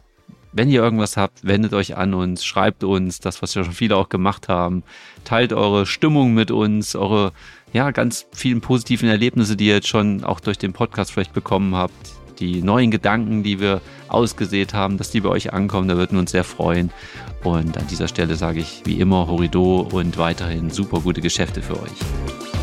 wenn 0.51 0.69
ihr 0.69 0.83
irgendwas 0.83 1.17
habt, 1.17 1.45
wendet 1.47 1.73
euch 1.73 1.97
an 1.97 2.13
uns, 2.13 2.45
schreibt 2.45 2.83
uns, 2.83 3.19
das, 3.19 3.41
was 3.41 3.55
ja 3.55 3.63
schon 3.63 3.73
viele 3.73 3.97
auch 3.97 4.09
gemacht 4.09 4.49
haben. 4.49 4.83
Teilt 5.23 5.51
eure 5.51 5.87
Stimmung 5.87 6.35
mit 6.35 6.51
uns, 6.51 6.95
eure 6.95 7.33
ja, 7.73 7.89
ganz 7.89 8.27
vielen 8.33 8.61
positiven 8.61 9.09
Erlebnisse, 9.09 9.55
die 9.55 9.65
ihr 9.65 9.75
jetzt 9.75 9.87
schon 9.87 10.23
auch 10.23 10.39
durch 10.39 10.59
den 10.59 10.73
Podcast 10.73 11.11
vielleicht 11.11 11.33
bekommen 11.33 11.73
habt. 11.73 12.11
Die 12.37 12.61
neuen 12.61 12.91
Gedanken, 12.91 13.41
die 13.41 13.59
wir 13.59 13.81
ausgesät 14.09 14.75
haben, 14.75 14.99
dass 14.99 15.09
die 15.09 15.21
bei 15.21 15.29
euch 15.29 15.53
ankommen, 15.53 15.87
da 15.87 15.97
würden 15.97 16.17
wir 16.17 16.19
uns 16.19 16.31
sehr 16.31 16.43
freuen. 16.43 16.91
Und 17.43 17.77
an 17.77 17.87
dieser 17.87 18.07
Stelle 18.07 18.35
sage 18.35 18.59
ich 18.59 18.83
wie 18.85 18.99
immer 18.99 19.25
Horido 19.25 19.87
und 19.91 20.19
weiterhin 20.19 20.69
super 20.69 20.99
gute 20.99 21.21
Geschäfte 21.21 21.63
für 21.63 21.81
euch. 21.81 22.62